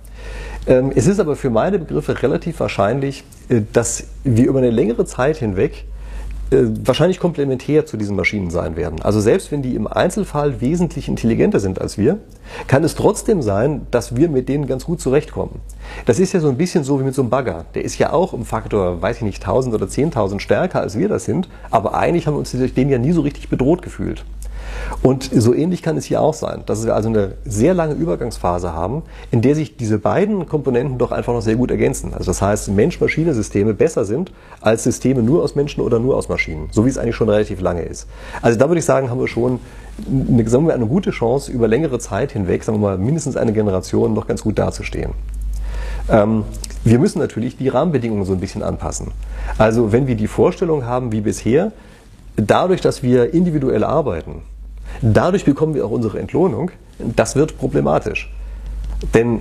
Ähm, 0.67 0.93
es 0.95 1.07
ist 1.07 1.21
aber 1.21 1.37
für 1.37 1.51
meine 1.51 1.79
Begriffe 1.79 2.23
relativ 2.23 2.61
wahrscheinlich, 2.61 3.25
äh, 3.49 3.63
dass 3.73 4.05
wir 4.25 4.47
über 4.49 4.59
eine 4.59 4.71
längere 4.71 5.05
Zeit 5.05 5.37
hinweg 5.37 5.85
wahrscheinlich 6.51 7.19
komplementär 7.19 7.87
zu 7.87 7.97
diesen 7.97 8.15
Maschinen 8.15 8.51
sein 8.51 8.77
werden. 8.77 9.03
Also 9.03 9.21
selbst 9.21 9.51
wenn 9.51 9.63
die 9.63 9.75
im 9.75 9.87
Einzelfall 9.87 10.61
wesentlich 10.61 11.09
intelligenter 11.09 11.59
sind 11.59 11.81
als 11.81 11.99
wir, 11.99 12.19
kann 12.69 12.85
es 12.85 12.95
trotzdem 12.95 13.43
sein, 13.43 13.87
dass 13.91 14.15
wir 14.15 14.29
mit 14.29 14.49
denen 14.49 14.67
ganz 14.67 14.85
gut 14.85 15.01
zurechtkommen. 15.01 15.61
Das 16.05 16.21
ist 16.21 16.33
ja 16.33 16.41
so 16.41 16.49
ein 16.49 16.57
bisschen 16.57 16.85
so 16.85 17.01
wie 17.01 17.05
mit 17.05 17.15
so 17.15 17.23
einem 17.23 17.31
Bagger. 17.31 17.65
Der 17.75 17.85
ist 17.85 17.99
ja 17.99 18.13
auch 18.13 18.33
im 18.33 18.45
Faktor, 18.45 19.03
weiß 19.03 19.17
ich 19.17 19.23
nicht, 19.23 19.43
1000 19.43 19.75
oder 19.75 19.87
10.000 19.87 20.39
stärker 20.39 20.81
als 20.81 20.97
wir 20.97 21.09
das 21.09 21.25
sind, 21.25 21.49
aber 21.71 21.95
eigentlich 21.95 22.27
haben 22.27 22.35
wir 22.35 22.39
uns 22.39 22.53
durch 22.53 22.75
den 22.75 22.89
ja 22.89 22.99
nie 22.99 23.13
so 23.13 23.23
richtig 23.23 23.49
bedroht 23.49 23.83
gefühlt. 23.83 24.25
Und 25.03 25.31
so 25.33 25.55
ähnlich 25.55 25.83
kann 25.83 25.97
es 25.97 26.05
hier 26.05 26.21
auch 26.21 26.35
sein, 26.35 26.63
dass 26.67 26.85
wir 26.85 26.95
also 26.95 27.09
eine 27.09 27.33
sehr 27.45 27.75
lange 27.75 27.95
Übergangsphase 27.95 28.73
haben, 28.73 29.03
in 29.31 29.43
der 29.43 29.55
sich 29.55 29.77
diese 29.77 29.99
beiden 29.99 30.47
Komponenten 30.47 30.99
doch 30.99 31.13
einfach 31.13 31.33
noch 31.33 31.43
sehr 31.43 31.57
gut 31.57 31.71
ergänzen. 31.71 32.13
Also 32.15 32.31
das 32.31 32.43
heißt, 32.43 32.69
Mensch-Maschine-Systeme 32.69 33.75
besser 33.75 34.05
sind 34.05 34.33
als 34.61 34.85
Systeme 34.85 35.23
nur 35.23 35.43
aus 35.43 35.55
Menschen 35.55 35.81
oder 35.81 35.99
nur 35.99 36.17
aus 36.17 36.29
Maschinen, 36.29 36.69
so 36.73 36.85
wie 36.85 36.89
es 36.89 36.99
eigentlich 36.99 37.17
schon 37.17 37.29
relativ 37.29 37.61
lange 37.61 37.83
ist. 37.83 38.09
Also 38.43 38.59
da 38.59 38.69
würde 38.69 38.79
ich 38.79 38.85
sagen, 38.85 39.11
haben 39.11 39.21
wir 39.21 39.29
schon 39.29 39.61
eine, 40.07 40.49
sagen 40.49 40.67
wir, 40.67 40.75
eine 40.75 40.87
gute 40.87 41.11
Chance, 41.11 41.51
über 41.51 41.69
längere 41.69 41.99
Zeit 41.99 42.33
hinweg, 42.33 42.65
sagen 42.65 42.81
wir 42.81 42.89
mal 42.89 42.99
mindestens 42.99 43.37
eine 43.37 43.53
Generation, 43.53 44.15
noch 44.15 44.27
ganz 44.27 44.43
gut 44.43 44.59
dazustehen. 44.59 45.13
Ähm, 46.09 46.45
wir 46.85 46.99
müssen 46.99 47.19
natürlich 47.19 47.57
die 47.57 47.69
Rahmenbedingungen 47.69 48.25
so 48.25 48.33
ein 48.33 48.41
bisschen 48.41 48.63
anpassen. 48.63 49.09
Also 49.59 49.93
wenn 49.93 50.07
wir 50.07 50.15
die 50.15 50.29
Vorstellung 50.29 50.85
haben 50.85 51.13
wie 51.13 51.21
bisher, 51.21 51.73
dadurch, 52.37 52.81
dass 52.81 53.03
wir 53.03 53.35
individuell 53.35 53.83
arbeiten, 53.83 54.43
Dadurch 55.03 55.45
bekommen 55.45 55.75
wir 55.75 55.85
auch 55.85 55.91
unsere 55.91 56.19
Entlohnung. 56.19 56.71
Das 56.99 57.37
wird 57.37 57.59
problematisch. 57.59 58.33
Denn 59.15 59.41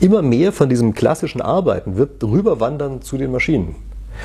immer 0.00 0.22
mehr 0.22 0.52
von 0.52 0.68
diesem 0.68 0.94
klassischen 0.94 1.40
Arbeiten 1.40 1.96
wird 1.96 2.22
rüberwandern 2.22 3.02
zu 3.02 3.18
den 3.18 3.30
Maschinen. 3.30 3.74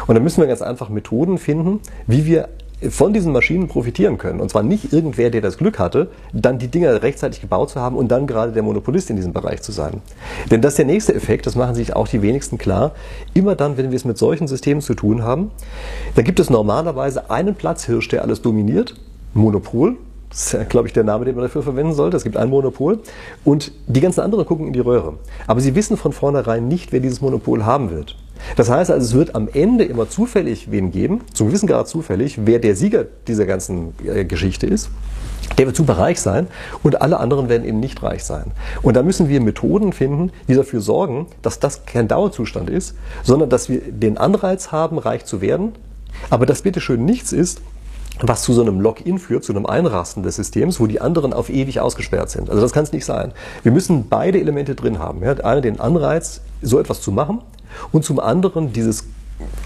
Und 0.07 0.15
da 0.15 0.21
müssen 0.21 0.39
wir 0.39 0.47
ganz 0.47 0.62
einfach 0.62 0.89
Methoden 0.89 1.38
finden, 1.38 1.81
wie 2.07 2.25
wir 2.25 2.47
von 2.89 3.13
diesen 3.13 3.31
Maschinen 3.31 3.67
profitieren 3.67 4.17
können. 4.17 4.39
Und 4.39 4.49
zwar 4.49 4.63
nicht 4.63 4.91
irgendwer, 4.91 5.29
der 5.29 5.41
das 5.41 5.57
Glück 5.57 5.77
hatte, 5.77 6.07
dann 6.34 6.57
die 6.57 6.67
Dinger 6.67 7.03
rechtzeitig 7.03 7.41
gebaut 7.41 7.69
zu 7.69 7.79
haben 7.79 7.95
und 7.95 8.07
dann 8.07 8.25
gerade 8.25 8.51
der 8.53 8.63
Monopolist 8.63 9.10
in 9.12 9.17
diesem 9.17 9.34
Bereich 9.34 9.62
zu 9.62 9.71
sein. 9.71 10.01
Denn 10.49 10.62
das 10.62 10.73
ist 10.73 10.77
der 10.79 10.86
nächste 10.86 11.13
Effekt, 11.13 11.45
das 11.45 11.55
machen 11.55 11.75
sich 11.75 11.95
auch 11.95 12.07
die 12.07 12.23
wenigsten 12.23 12.57
klar. 12.57 12.93
Immer 13.36 13.55
dann, 13.55 13.77
wenn 13.77 13.91
wir 13.91 13.95
es 13.95 14.05
mit 14.05 14.17
solchen 14.17 14.47
Systemen 14.47 14.81
zu 14.81 14.95
tun 14.95 15.21
haben, 15.21 15.51
da 16.15 16.23
gibt 16.23 16.39
es 16.39 16.49
normalerweise 16.49 17.29
einen 17.29 17.53
Platzhirsch, 17.53 18.07
der 18.07 18.23
alles 18.23 18.41
dominiert, 18.41 18.95
Monopol, 19.34 19.97
das 20.32 20.54
ist, 20.54 20.70
glaube 20.70 20.88
ich, 20.88 20.94
der 20.94 21.04
Name, 21.04 21.26
den 21.26 21.36
man 21.36 21.44
dafür 21.44 21.62
verwenden 21.62 21.94
sollte. 21.94 22.15
Es 22.15 22.24
gibt 22.24 22.38
ein 22.38 22.50
Monopol. 22.50 23.00
Und 23.44 23.74
die 23.88 24.00
ganzen 24.00 24.22
anderen 24.22 24.46
gucken 24.46 24.67
in 24.67 24.74
die 24.74 24.80
Röhre. 24.80 25.15
Aber 25.46 25.60
sie 25.60 25.76
wissen 25.76 25.98
von 25.98 26.13
vornherein 26.13 26.70
nicht, 26.70 26.94
wer 26.94 27.02
dieses 27.02 27.20
Monopol 27.20 27.65
haben 27.65 27.91
wird. 27.91 28.15
Das 28.56 28.70
heißt 28.70 28.89
also, 28.89 29.06
es 29.06 29.13
wird 29.13 29.36
am 29.36 29.50
Ende 29.52 29.84
immer 29.84 30.10
zufällig 30.10 30.72
wen 30.72 30.91
geben, 30.91 31.22
zum 31.34 31.48
gewissen 31.48 31.67
Grad 31.67 31.89
zufällig, 31.89 32.39
wer 32.46 32.60
der 32.60 32.76
Sieger 32.76 33.06
dieser 33.28 33.46
ganzen 33.46 33.94
äh, 34.06 34.24
Geschichte 34.24 34.65
ist. 34.65 34.89
Der 35.58 35.65
wird 35.65 35.76
super 35.76 35.98
reich 35.98 36.20
sein 36.22 36.48
und 36.82 37.02
alle 37.02 37.20
anderen 37.20 37.50
werden 37.50 37.67
eben 37.67 37.80
nicht 37.80 38.02
reich 38.02 38.24
sein. 38.24 38.52
Und 38.82 38.96
da 38.96 39.04
müssen 39.04 39.28
wir 39.28 39.41
Methoden 39.41 39.91
finden, 39.91 40.32
die 40.48 40.56
dafür 40.56 40.80
sorgen, 40.80 41.28
dass 41.41 41.60
das 41.60 41.86
kein 41.86 42.08
Dauerzustand 42.08 42.70
ist, 42.70 42.96
sondern 43.22 43.50
dass 43.50 43.70
wir 43.70 43.82
den 43.82 44.17
Anreiz 44.17 44.72
haben, 44.72 44.98
reich 44.98 45.26
zu 45.26 45.41
werden, 45.41 45.74
aber 46.30 46.46
das 46.46 46.62
bitteschön 46.62 47.04
nichts 47.04 47.32
ist, 47.34 47.62
was 48.21 48.43
zu 48.43 48.53
so 48.53 48.62
einem 48.62 48.79
Login 48.79 49.19
führt, 49.19 49.43
zu 49.43 49.53
einem 49.53 49.65
Einrasten 49.65 50.23
des 50.23 50.36
Systems, 50.36 50.79
wo 50.79 50.88
die 50.88 51.01
anderen 51.01 51.34
auf 51.34 51.49
ewig 51.49 51.79
ausgesperrt 51.79 52.29
sind. 52.29 52.49
Also 52.49 52.62
das 52.62 52.71
kann 52.71 52.84
es 52.84 52.91
nicht 52.91 53.05
sein. 53.05 53.34
Wir 53.63 53.71
müssen 53.71 54.07
beide 54.10 54.39
Elemente 54.39 54.75
drin 54.75 54.99
haben. 54.99 55.23
Ja. 55.23 55.34
Einer 55.34 55.62
den 55.62 55.79
Anreiz, 55.79 56.41
so 56.62 56.79
etwas 56.79 57.01
zu 57.01 57.12
machen 57.12 57.41
und 57.91 58.03
zum 58.05 58.19
anderen 58.19 58.73
dieses 58.73 59.05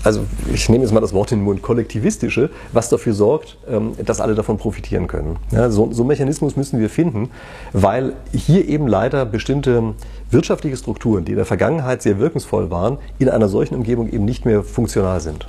also 0.04 0.26
ich 0.54 0.70
nehme 0.70 0.84
jetzt 0.84 0.94
mal 0.94 1.02
das 1.02 1.14
Wort 1.14 1.32
in 1.32 1.40
den 1.40 1.46
Mund, 1.46 1.62
kollektivistische, 1.62 2.50
was 2.72 2.90
dafür 2.90 3.14
sorgt, 3.14 3.58
ähm, 3.70 3.94
dass 4.04 4.22
alle 4.22 4.36
davon 4.36 4.58
profitieren 4.58 5.08
können. 5.08 5.38
Ja, 5.52 5.70
so, 5.70 5.92
so 5.92 6.04
einen 6.04 6.08
Mechanismus 6.08 6.56
müssen 6.56 6.80
wir 6.80 6.90
finden, 6.90 7.30
weil 7.74 8.14
hier 8.32 8.68
eben 8.68 8.88
leider 8.88 9.26
bestimmte 9.26 9.94
wirtschaftliche 10.32 10.78
Strukturen, 10.78 11.26
die 11.26 11.32
in 11.32 11.38
der 11.38 11.46
Vergangenheit 11.46 12.02
sehr 12.02 12.20
wirkungsvoll 12.20 12.72
waren, 12.72 12.98
in 13.20 13.30
einer 13.30 13.50
solchen 13.50 13.76
Umgebung 13.76 14.10
eben 14.10 14.26
nicht 14.26 14.46
mehr 14.46 14.64
funktional 14.64 15.20
sind. 15.20 15.48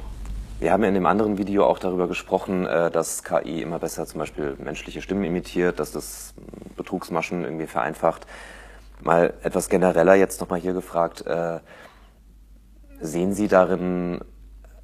Wir 0.59 0.73
haben 0.73 0.85
in 0.85 0.95
dem 0.95 1.05
anderen 1.05 1.37
Video 1.37 1.67
auch 1.67 1.79
darüber 1.79 2.09
gesprochen, 2.09 2.67
äh, 2.67 2.91
dass 2.91 3.23
KI 3.23 3.61
immer 3.61 3.79
besser 3.79 4.07
zum 4.07 4.21
Beispiel 4.21 4.57
menschliche 4.59 5.03
Stimmen 5.03 5.25
imitiert, 5.25 5.79
dass 5.79 5.93
das 5.93 6.33
Betrugsmaschen 6.77 7.45
irgendwie 7.45 7.67
vereinfacht. 7.67 8.27
Mal 9.03 9.35
etwas 9.43 9.69
genereller 9.69 10.15
jetzt 10.15 10.41
nochmal 10.41 10.59
hier 10.59 10.73
gefragt, 10.73 11.27
äh, 11.27 11.59
sehen 13.01 13.35
Sie 13.35 13.49
darin 13.49 14.21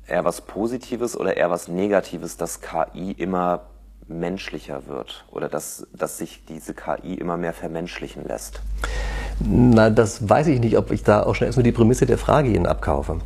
eher 0.06 0.26
was 0.26 0.42
Positives 0.42 1.16
oder 1.16 1.38
eher 1.38 1.50
was 1.50 1.68
Negatives, 1.68 2.36
dass 2.36 2.60
KI 2.60 3.12
immer 3.12 3.62
menschlicher 4.06 4.86
wird 4.88 5.24
oder 5.30 5.48
dass, 5.48 5.86
dass 5.94 6.18
sich 6.18 6.44
diese 6.44 6.74
KI 6.74 7.14
immer 7.14 7.38
mehr 7.38 7.54
vermenschlichen 7.54 8.26
lässt? 8.26 8.60
Na, 9.48 9.90
das 9.90 10.28
weiß 10.28 10.46
ich 10.48 10.60
nicht, 10.60 10.76
ob 10.76 10.90
ich 10.90 11.02
da 11.02 11.22
auch 11.22 11.34
schon 11.34 11.46
erstmal 11.46 11.64
die 11.64 11.72
Prämisse 11.72 12.06
der 12.06 12.18
Frage 12.18 12.50
Ihnen 12.50 12.66
abkaufe. 12.66 13.16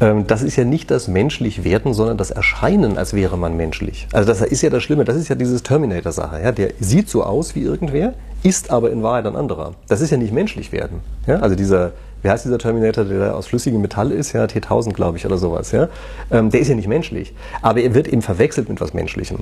Ähm, 0.00 0.26
das 0.26 0.42
ist 0.42 0.56
ja 0.56 0.64
nicht 0.64 0.90
das 0.90 1.08
menschlich 1.08 1.64
Werden, 1.64 1.94
sondern 1.94 2.16
das 2.16 2.30
Erscheinen, 2.30 2.98
als 2.98 3.14
wäre 3.14 3.36
man 3.38 3.56
menschlich. 3.56 4.06
Also 4.12 4.26
das 4.28 4.42
ist 4.42 4.62
ja 4.62 4.70
das 4.70 4.82
Schlimme, 4.82 5.04
das 5.04 5.16
ist 5.16 5.28
ja 5.28 5.34
dieses 5.34 5.62
Terminator-Sache. 5.62 6.42
Ja? 6.42 6.52
Der 6.52 6.70
sieht 6.80 7.08
so 7.08 7.22
aus 7.22 7.54
wie 7.54 7.62
irgendwer, 7.62 8.14
ist 8.42 8.70
aber 8.70 8.90
in 8.90 9.02
Wahrheit 9.02 9.26
ein 9.26 9.36
anderer. 9.36 9.74
Das 9.88 10.00
ist 10.00 10.10
ja 10.10 10.16
nicht 10.16 10.32
menschlich 10.32 10.72
werden. 10.72 11.00
Ja? 11.26 11.36
Also 11.36 11.56
dieser 11.56 11.92
wie 12.22 12.30
heißt 12.30 12.44
dieser 12.44 12.58
Terminator, 12.58 13.04
der 13.04 13.36
aus 13.36 13.46
flüssigem 13.46 13.80
Metall 13.80 14.10
ist, 14.10 14.32
ja, 14.32 14.44
T1000 14.44 14.92
glaube 14.92 15.18
ich 15.18 15.26
oder 15.26 15.38
sowas, 15.38 15.72
ja, 15.72 15.88
ähm, 16.30 16.50
der 16.50 16.60
ist 16.60 16.68
ja 16.68 16.74
nicht 16.74 16.88
menschlich, 16.88 17.34
aber 17.62 17.80
er 17.80 17.94
wird 17.94 18.08
eben 18.08 18.22
verwechselt 18.22 18.68
mit 18.68 18.80
was 18.80 18.94
Menschlichem. 18.94 19.40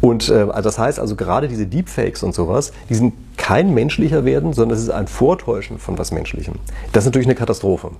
Und 0.00 0.28
äh, 0.28 0.46
das 0.62 0.78
heißt 0.78 0.98
also 0.98 1.16
gerade 1.16 1.48
diese 1.48 1.66
Deepfakes 1.66 2.22
und 2.22 2.34
sowas, 2.34 2.72
die 2.88 2.94
sind 2.94 3.14
kein 3.36 3.74
menschlicher 3.74 4.24
werden, 4.24 4.52
sondern 4.52 4.76
es 4.76 4.82
ist 4.82 4.90
ein 4.90 5.06
Vortäuschen 5.06 5.78
von 5.78 5.98
was 5.98 6.12
Menschlichem. 6.12 6.54
Das 6.92 7.04
ist 7.04 7.06
natürlich 7.06 7.26
eine 7.26 7.34
Katastrophe. 7.34 7.90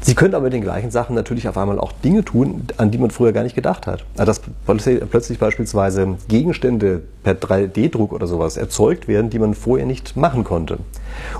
Sie 0.00 0.14
können 0.14 0.34
aber 0.34 0.44
mit 0.44 0.52
den 0.52 0.60
gleichen 0.60 0.90
Sachen 0.90 1.14
natürlich 1.14 1.48
auf 1.48 1.56
einmal 1.56 1.78
auch 1.78 1.92
Dinge 1.92 2.22
tun, 2.22 2.66
an 2.76 2.90
die 2.90 2.98
man 2.98 3.10
früher 3.10 3.32
gar 3.32 3.42
nicht 3.42 3.54
gedacht 3.54 3.86
hat. 3.86 4.04
Also 4.18 4.32
dass 4.32 4.42
plötzlich 4.66 5.38
beispielsweise 5.38 6.18
Gegenstände 6.28 7.00
per 7.22 7.32
3D-Druck 7.32 8.12
oder 8.12 8.26
sowas 8.26 8.58
erzeugt 8.58 9.08
werden, 9.08 9.30
die 9.30 9.38
man 9.38 9.54
vorher 9.54 9.86
nicht 9.86 10.14
machen 10.14 10.44
konnte. 10.44 10.78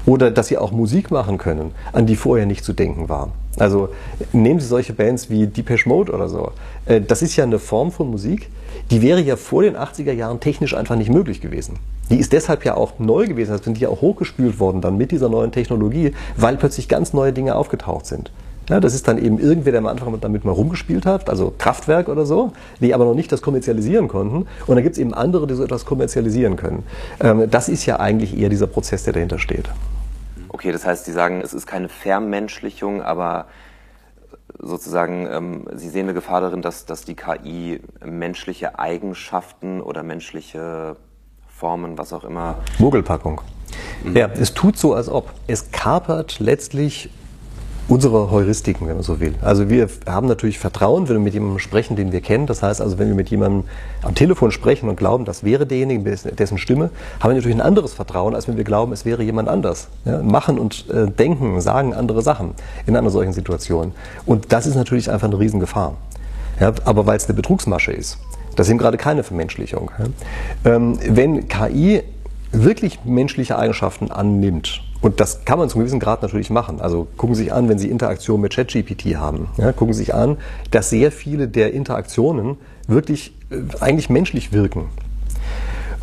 Oder 0.06 0.30
dass 0.30 0.48
sie 0.48 0.56
auch 0.56 0.72
Musik 0.72 1.10
machen 1.10 1.36
können, 1.36 1.72
an 1.92 2.06
die 2.06 2.16
vorher 2.16 2.46
nicht 2.46 2.64
zu 2.64 2.72
denken 2.72 3.10
war. 3.10 3.32
Also 3.58 3.90
nehmen 4.32 4.60
Sie 4.60 4.66
solche 4.66 4.94
Bands 4.94 5.28
wie 5.28 5.46
Depeche 5.46 5.86
Mode 5.86 6.12
oder 6.12 6.28
so. 6.28 6.52
Äh, 6.86 7.02
das 7.02 7.20
ist 7.20 7.36
ja 7.36 7.44
eine 7.44 7.58
Form 7.58 7.92
von 7.92 8.10
Musik, 8.10 8.48
die 8.90 9.02
wäre 9.02 9.20
ja 9.20 9.36
vor 9.36 9.62
den 9.62 9.76
80er 9.76 10.12
Jahren 10.12 10.40
technisch 10.40 10.74
einfach 10.74 10.96
nicht 10.96 11.10
möglich 11.10 11.40
gewesen. 11.40 11.78
Die 12.10 12.18
ist 12.18 12.32
deshalb 12.32 12.64
ja 12.64 12.76
auch 12.76 12.98
neu 12.98 13.26
gewesen, 13.26 13.52
also 13.52 13.64
sind 13.64 13.80
die 13.80 13.86
auch 13.86 14.00
hochgespült 14.00 14.60
worden 14.60 14.80
dann 14.80 14.96
mit 14.96 15.10
dieser 15.10 15.28
neuen 15.28 15.52
Technologie, 15.52 16.12
weil 16.36 16.56
plötzlich 16.56 16.88
ganz 16.88 17.12
neue 17.12 17.32
Dinge 17.32 17.54
aufgetaucht 17.54 18.06
sind. 18.06 18.30
Ja, 18.68 18.80
das 18.80 18.94
ist 18.94 19.08
dann 19.08 19.18
eben 19.18 19.38
irgendwer, 19.38 19.72
der 19.72 19.80
am 19.80 19.86
Anfang 19.86 20.18
damit 20.20 20.44
mal 20.44 20.52
rumgespielt 20.52 21.04
hat, 21.04 21.28
also 21.28 21.52
Kraftwerk 21.58 22.08
oder 22.08 22.24
so, 22.24 22.52
die 22.80 22.94
aber 22.94 23.04
noch 23.04 23.14
nicht 23.14 23.30
das 23.30 23.42
kommerzialisieren 23.42 24.08
konnten. 24.08 24.46
Und 24.66 24.74
dann 24.74 24.82
gibt 24.82 24.94
es 24.94 24.98
eben 24.98 25.12
andere, 25.12 25.46
die 25.46 25.54
so 25.54 25.62
etwas 25.62 25.84
kommerzialisieren 25.84 26.56
können. 26.56 26.82
Ähm, 27.20 27.50
das 27.50 27.68
ist 27.68 27.84
ja 27.84 28.00
eigentlich 28.00 28.38
eher 28.38 28.48
dieser 28.48 28.66
Prozess, 28.66 29.04
der 29.04 29.12
dahinter 29.12 29.38
steht. 29.38 29.68
Okay, 30.48 30.72
das 30.72 30.86
heißt, 30.86 31.04
Sie 31.04 31.12
sagen, 31.12 31.42
es 31.42 31.52
ist 31.52 31.66
keine 31.66 31.90
Vermenschlichung, 31.90 33.02
aber 33.02 33.46
sozusagen, 34.58 35.26
ähm, 35.26 35.66
Sie 35.74 35.88
sehen 35.88 36.04
eine 36.06 36.14
Gefahr 36.14 36.40
darin, 36.40 36.62
dass, 36.62 36.86
dass 36.86 37.04
die 37.04 37.14
KI 37.14 37.80
menschliche 38.04 38.78
Eigenschaften 38.78 39.80
oder 39.80 40.02
menschliche 40.02 40.96
Formen, 41.48 41.98
was 41.98 42.12
auch 42.12 42.24
immer. 42.24 42.56
Mogelpackung. 42.78 43.40
Mhm. 44.02 44.16
Ja, 44.16 44.28
es 44.28 44.54
tut 44.54 44.76
so, 44.76 44.94
als 44.94 45.08
ob. 45.08 45.30
Es 45.46 45.70
kapert 45.70 46.40
letztlich 46.40 47.10
unsere 47.88 48.30
Heuristiken, 48.30 48.86
wenn 48.86 48.94
man 48.94 49.02
so 49.02 49.20
will. 49.20 49.34
Also 49.42 49.68
wir 49.68 49.88
haben 50.06 50.26
natürlich 50.26 50.58
Vertrauen, 50.58 51.08
wenn 51.08 51.16
wir 51.16 51.20
mit 51.20 51.34
jemandem 51.34 51.58
sprechen, 51.58 51.96
den 51.96 52.12
wir 52.12 52.20
kennen. 52.20 52.46
Das 52.46 52.62
heißt 52.62 52.80
also, 52.80 52.98
wenn 52.98 53.08
wir 53.08 53.14
mit 53.14 53.28
jemandem 53.28 53.64
am 54.02 54.14
Telefon 54.14 54.50
sprechen 54.50 54.88
und 54.88 54.96
glauben, 54.96 55.24
das 55.24 55.44
wäre 55.44 55.66
derjenige, 55.66 56.16
dessen 56.16 56.58
Stimme, 56.58 56.90
haben 57.20 57.30
wir 57.30 57.36
natürlich 57.36 57.56
ein 57.56 57.60
anderes 57.60 57.92
Vertrauen, 57.92 58.34
als 58.34 58.48
wenn 58.48 58.56
wir 58.56 58.64
glauben, 58.64 58.92
es 58.92 59.04
wäre 59.04 59.22
jemand 59.22 59.48
anders. 59.48 59.88
Ja, 60.04 60.22
machen 60.22 60.58
und 60.58 60.88
äh, 60.90 61.06
denken, 61.10 61.60
sagen 61.60 61.94
andere 61.94 62.22
Sachen 62.22 62.52
in 62.86 62.96
einer 62.96 63.10
solchen 63.10 63.32
Situation. 63.32 63.92
Und 64.24 64.52
das 64.52 64.66
ist 64.66 64.76
natürlich 64.76 65.10
einfach 65.10 65.28
eine 65.28 65.38
Riesengefahr. 65.38 65.94
Ja, 66.60 66.72
aber 66.84 67.06
weil 67.06 67.16
es 67.16 67.26
eine 67.26 67.34
Betrugsmasche 67.34 67.92
ist. 67.92 68.18
Das 68.56 68.68
ist 68.68 68.70
eben 68.70 68.78
gerade 68.78 68.96
keine 68.96 69.24
Vermenschlichung. 69.24 69.90
Ja. 69.98 70.76
Ähm, 70.76 70.98
wenn 71.08 71.48
KI 71.48 72.02
wirklich 72.52 73.04
menschliche 73.04 73.58
Eigenschaften 73.58 74.10
annimmt, 74.10 74.80
und 75.04 75.20
das 75.20 75.44
kann 75.44 75.58
man 75.58 75.68
zum 75.68 75.80
gewissen 75.80 76.00
Grad 76.00 76.22
natürlich 76.22 76.48
machen. 76.48 76.80
Also 76.80 77.06
gucken 77.18 77.34
Sie 77.34 77.42
sich 77.42 77.52
an, 77.52 77.68
wenn 77.68 77.78
Sie 77.78 77.90
Interaktion 77.90 78.40
mit 78.40 78.54
ChatGPT 78.54 79.16
haben. 79.16 79.48
Ja, 79.58 79.70
gucken 79.72 79.92
Sie 79.92 79.98
sich 79.98 80.14
an, 80.14 80.38
dass 80.70 80.88
sehr 80.88 81.12
viele 81.12 81.46
der 81.46 81.74
Interaktionen 81.74 82.56
wirklich 82.88 83.34
äh, 83.50 83.56
eigentlich 83.80 84.08
menschlich 84.08 84.54
wirken. 84.54 84.86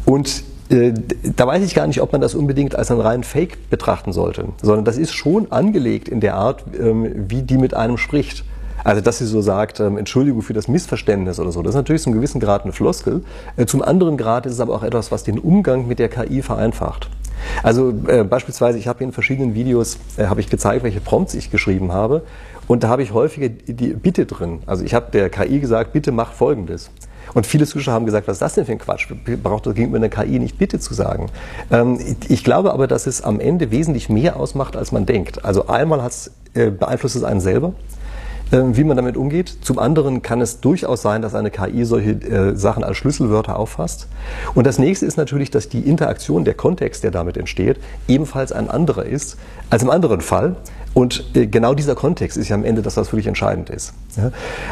Und 0.05 0.43
äh, 0.69 0.93
da 1.35 1.47
weiß 1.47 1.63
ich 1.63 1.73
gar 1.73 1.87
nicht, 1.87 1.99
ob 1.99 2.11
man 2.11 2.21
das 2.21 2.35
unbedingt 2.35 2.75
als 2.75 2.91
einen 2.91 3.01
reinen 3.01 3.23
Fake 3.23 3.71
betrachten 3.71 4.13
sollte, 4.13 4.49
sondern 4.61 4.85
das 4.85 4.99
ist 4.99 5.13
schon 5.13 5.51
angelegt 5.51 6.07
in 6.07 6.19
der 6.19 6.35
Art, 6.35 6.63
ähm, 6.79 7.25
wie 7.27 7.41
die 7.41 7.57
mit 7.57 7.73
einem 7.73 7.97
spricht. 7.97 8.45
Also, 8.83 9.01
dass 9.01 9.17
sie 9.17 9.25
so 9.25 9.41
sagt, 9.41 9.79
ähm, 9.79 9.97
Entschuldigung 9.97 10.43
für 10.43 10.53
das 10.53 10.67
Missverständnis 10.67 11.39
oder 11.39 11.51
so, 11.51 11.63
das 11.63 11.71
ist 11.71 11.75
natürlich 11.75 12.03
zum 12.03 12.13
gewissen 12.13 12.39
Grad 12.39 12.65
eine 12.65 12.71
Floskel. 12.71 13.23
Äh, 13.57 13.65
zum 13.65 13.81
anderen 13.81 14.15
Grad 14.15 14.45
ist 14.45 14.53
es 14.53 14.59
aber 14.59 14.75
auch 14.75 14.83
etwas, 14.83 15.11
was 15.11 15.23
den 15.23 15.39
Umgang 15.39 15.87
mit 15.87 15.97
der 15.97 16.09
KI 16.09 16.43
vereinfacht. 16.43 17.09
Also 17.63 17.93
äh, 18.07 18.23
beispielsweise, 18.23 18.77
ich 18.77 18.87
habe 18.87 19.03
in 19.03 19.11
verschiedenen 19.11 19.53
Videos 19.53 19.97
äh, 20.17 20.25
habe 20.25 20.39
ich 20.41 20.49
gezeigt, 20.49 20.83
welche 20.83 21.01
Prompts 21.01 21.33
ich 21.33 21.51
geschrieben 21.51 21.91
habe, 21.91 22.23
und 22.67 22.83
da 22.83 22.87
habe 22.87 23.03
ich 23.03 23.11
häufiger 23.11 23.49
die 23.49 23.87
Bitte 23.87 24.25
drin. 24.25 24.59
Also 24.65 24.85
ich 24.85 24.93
habe 24.93 25.11
der 25.11 25.29
KI 25.29 25.59
gesagt, 25.59 25.91
bitte 25.91 26.13
mach 26.13 26.31
Folgendes. 26.31 26.89
Und 27.33 27.45
viele 27.45 27.65
Zuschauer 27.65 27.93
haben 27.93 28.05
gesagt, 28.05 28.27
was 28.27 28.35
ist 28.35 28.41
das 28.41 28.55
denn 28.55 28.65
für 28.65 28.71
ein 28.71 28.77
Quatsch? 28.77 29.07
Braucht 29.43 29.65
das 29.65 29.75
gegenüber 29.75 29.97
einer 29.97 30.09
KI 30.09 30.39
nicht 30.39 30.57
bitte 30.57 30.79
zu 30.79 30.93
sagen? 30.93 31.27
Ähm, 31.69 31.99
ich 32.27 32.43
glaube 32.43 32.73
aber, 32.73 32.87
dass 32.87 33.07
es 33.07 33.21
am 33.21 33.39
Ende 33.39 33.71
wesentlich 33.71 34.09
mehr 34.09 34.37
ausmacht, 34.37 34.75
als 34.75 34.91
man 34.91 35.05
denkt. 35.05 35.43
Also 35.43 35.67
einmal 35.67 36.01
äh, 36.53 36.69
beeinflusst 36.69 37.15
es 37.15 37.23
einen 37.23 37.41
selber. 37.41 37.73
Ähm, 38.51 38.75
wie 38.75 38.83
man 38.83 38.97
damit 38.97 39.15
umgeht. 39.15 39.59
Zum 39.61 39.79
anderen 39.79 40.21
kann 40.21 40.41
es 40.41 40.59
durchaus 40.59 41.01
sein, 41.01 41.21
dass 41.21 41.35
eine 41.35 41.51
KI 41.51 41.85
solche 41.85 42.11
äh, 42.11 42.55
Sachen 42.55 42.83
als 42.83 42.97
Schlüsselwörter 42.97 43.57
auffasst. 43.57 44.07
Und 44.55 44.67
das 44.67 44.77
nächste 44.77 45.05
ist 45.05 45.15
natürlich, 45.15 45.51
dass 45.51 45.69
die 45.69 45.79
Interaktion, 45.79 46.43
der 46.43 46.53
Kontext, 46.53 47.03
der 47.03 47.11
damit 47.11 47.37
entsteht, 47.37 47.77
ebenfalls 48.09 48.51
ein 48.51 48.69
anderer 48.69 49.05
ist 49.05 49.37
als 49.69 49.83
im 49.83 49.89
anderen 49.89 50.19
Fall. 50.19 50.57
Und 50.93 51.23
äh, 51.33 51.47
genau 51.47 51.73
dieser 51.73 51.95
Kontext 51.95 52.37
ist 52.37 52.49
ja 52.49 52.55
am 52.55 52.65
Ende 52.65 52.81
das, 52.81 52.97
was 52.97 53.13
wirklich 53.13 53.27
entscheidend 53.27 53.69
ist. 53.69 53.93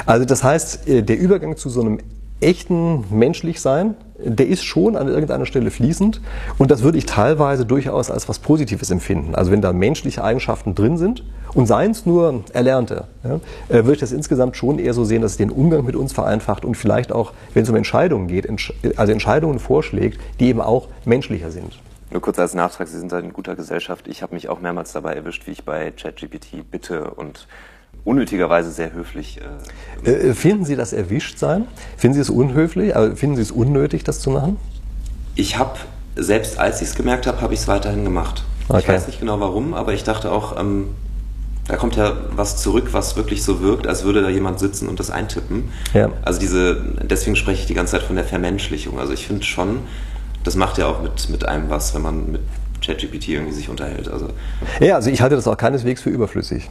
Also 0.05 0.25
das 0.25 0.43
heißt, 0.43 0.89
äh, 0.89 1.01
der 1.01 1.17
Übergang 1.17 1.55
zu 1.55 1.69
so 1.69 1.79
einem 1.79 1.99
echten 2.41 3.05
Menschlichsein, 3.09 3.95
der 4.17 4.47
ist 4.47 4.63
schon 4.63 4.95
an 4.95 5.07
irgendeiner 5.07 5.45
Stelle 5.45 5.71
fließend 5.71 6.21
und 6.57 6.71
das 6.71 6.83
würde 6.83 6.97
ich 6.97 7.05
teilweise 7.05 7.65
durchaus 7.65 8.11
als 8.11 8.27
was 8.27 8.39
Positives 8.39 8.91
empfinden. 8.91 9.35
Also 9.35 9.51
wenn 9.51 9.61
da 9.61 9.71
menschliche 9.71 10.23
Eigenschaften 10.23 10.75
drin 10.75 10.97
sind 10.97 11.23
und 11.53 11.67
seien 11.67 11.91
es 11.91 12.05
nur 12.05 12.43
erlernte, 12.53 13.05
ja, 13.23 13.35
äh, 13.69 13.83
würde 13.83 13.93
ich 13.93 13.99
das 13.99 14.11
insgesamt 14.11 14.57
schon 14.57 14.79
eher 14.79 14.93
so 14.93 15.05
sehen, 15.05 15.21
dass 15.21 15.31
es 15.31 15.37
den 15.37 15.51
Umgang 15.51 15.85
mit 15.85 15.95
uns 15.95 16.11
vereinfacht 16.11 16.65
und 16.65 16.75
vielleicht 16.75 17.11
auch, 17.11 17.33
wenn 17.53 17.63
es 17.63 17.69
um 17.69 17.75
Entscheidungen 17.75 18.27
geht, 18.27 18.47
also 18.97 19.11
Entscheidungen 19.11 19.59
vorschlägt, 19.59 20.19
die 20.39 20.47
eben 20.47 20.61
auch 20.61 20.87
menschlicher 21.05 21.51
sind. 21.51 21.79
Nur 22.11 22.21
kurz 22.21 22.39
als 22.39 22.55
Nachtrag, 22.55 22.87
Sie 22.87 22.97
sind 22.97 23.13
in 23.13 23.33
guter 23.33 23.55
Gesellschaft. 23.55 24.07
Ich 24.07 24.23
habe 24.23 24.33
mich 24.33 24.49
auch 24.49 24.59
mehrmals 24.59 24.93
dabei 24.93 25.13
erwischt, 25.13 25.45
wie 25.45 25.51
ich 25.51 25.63
bei 25.63 25.91
ChatGPT 25.91 26.69
bitte 26.69 27.11
und 27.11 27.47
unnötigerweise 28.09 28.71
sehr 28.71 28.91
höflich. 28.93 29.39
Äh, 30.03 30.09
äh, 30.09 30.33
finden 30.33 30.65
Sie 30.65 30.75
das 30.75 30.93
Erwischtsein? 30.93 31.67
Finden 31.95 32.15
Sie 32.15 32.21
es 32.21 32.29
unhöflich? 32.29 32.95
Aber 32.95 33.15
finden 33.15 33.35
Sie 33.35 33.43
es 33.43 33.51
unnötig, 33.51 34.03
das 34.03 34.19
zu 34.19 34.31
machen? 34.31 34.57
Ich 35.35 35.57
habe, 35.57 35.77
selbst 36.15 36.59
als 36.59 36.81
ich 36.81 36.89
es 36.89 36.95
gemerkt 36.95 37.27
habe, 37.27 37.39
habe 37.41 37.53
ich 37.53 37.61
es 37.61 37.67
weiterhin 37.67 38.03
gemacht. 38.03 38.43
Okay. 38.67 38.79
Ich 38.79 38.87
weiß 38.87 39.07
nicht 39.07 39.19
genau 39.19 39.39
warum, 39.39 39.73
aber 39.73 39.93
ich 39.93 40.03
dachte 40.03 40.31
auch, 40.31 40.59
ähm, 40.59 40.89
da 41.67 41.77
kommt 41.77 41.95
ja 41.95 42.13
was 42.35 42.57
zurück, 42.57 42.89
was 42.91 43.15
wirklich 43.15 43.43
so 43.43 43.61
wirkt, 43.61 43.85
als 43.85 44.03
würde 44.03 44.23
da 44.23 44.29
jemand 44.29 44.59
sitzen 44.59 44.89
und 44.89 44.99
das 44.99 45.11
eintippen. 45.11 45.69
Ja. 45.93 46.09
Also 46.23 46.39
diese, 46.39 46.81
deswegen 47.03 47.35
spreche 47.35 47.61
ich 47.61 47.67
die 47.67 47.75
ganze 47.75 47.91
Zeit 47.91 48.03
von 48.03 48.15
der 48.15 48.25
Vermenschlichung. 48.25 48.99
Also 48.99 49.13
ich 49.13 49.27
finde 49.27 49.43
schon, 49.43 49.81
das 50.43 50.55
macht 50.55 50.79
ja 50.79 50.87
auch 50.87 51.03
mit, 51.03 51.29
mit 51.29 51.47
einem 51.47 51.69
was, 51.69 51.93
wenn 51.93 52.01
man 52.01 52.31
mit 52.31 52.41
ChatGPT 52.83 53.29
irgendwie 53.29 53.53
sich 53.53 53.69
unterhält. 53.69 54.07
Also. 54.07 54.29
Ja, 54.79 54.95
also 54.95 55.11
ich 55.11 55.21
halte 55.21 55.35
das 55.35 55.47
auch 55.47 55.57
keineswegs 55.57 56.01
für 56.01 56.09
überflüssig. 56.09 56.69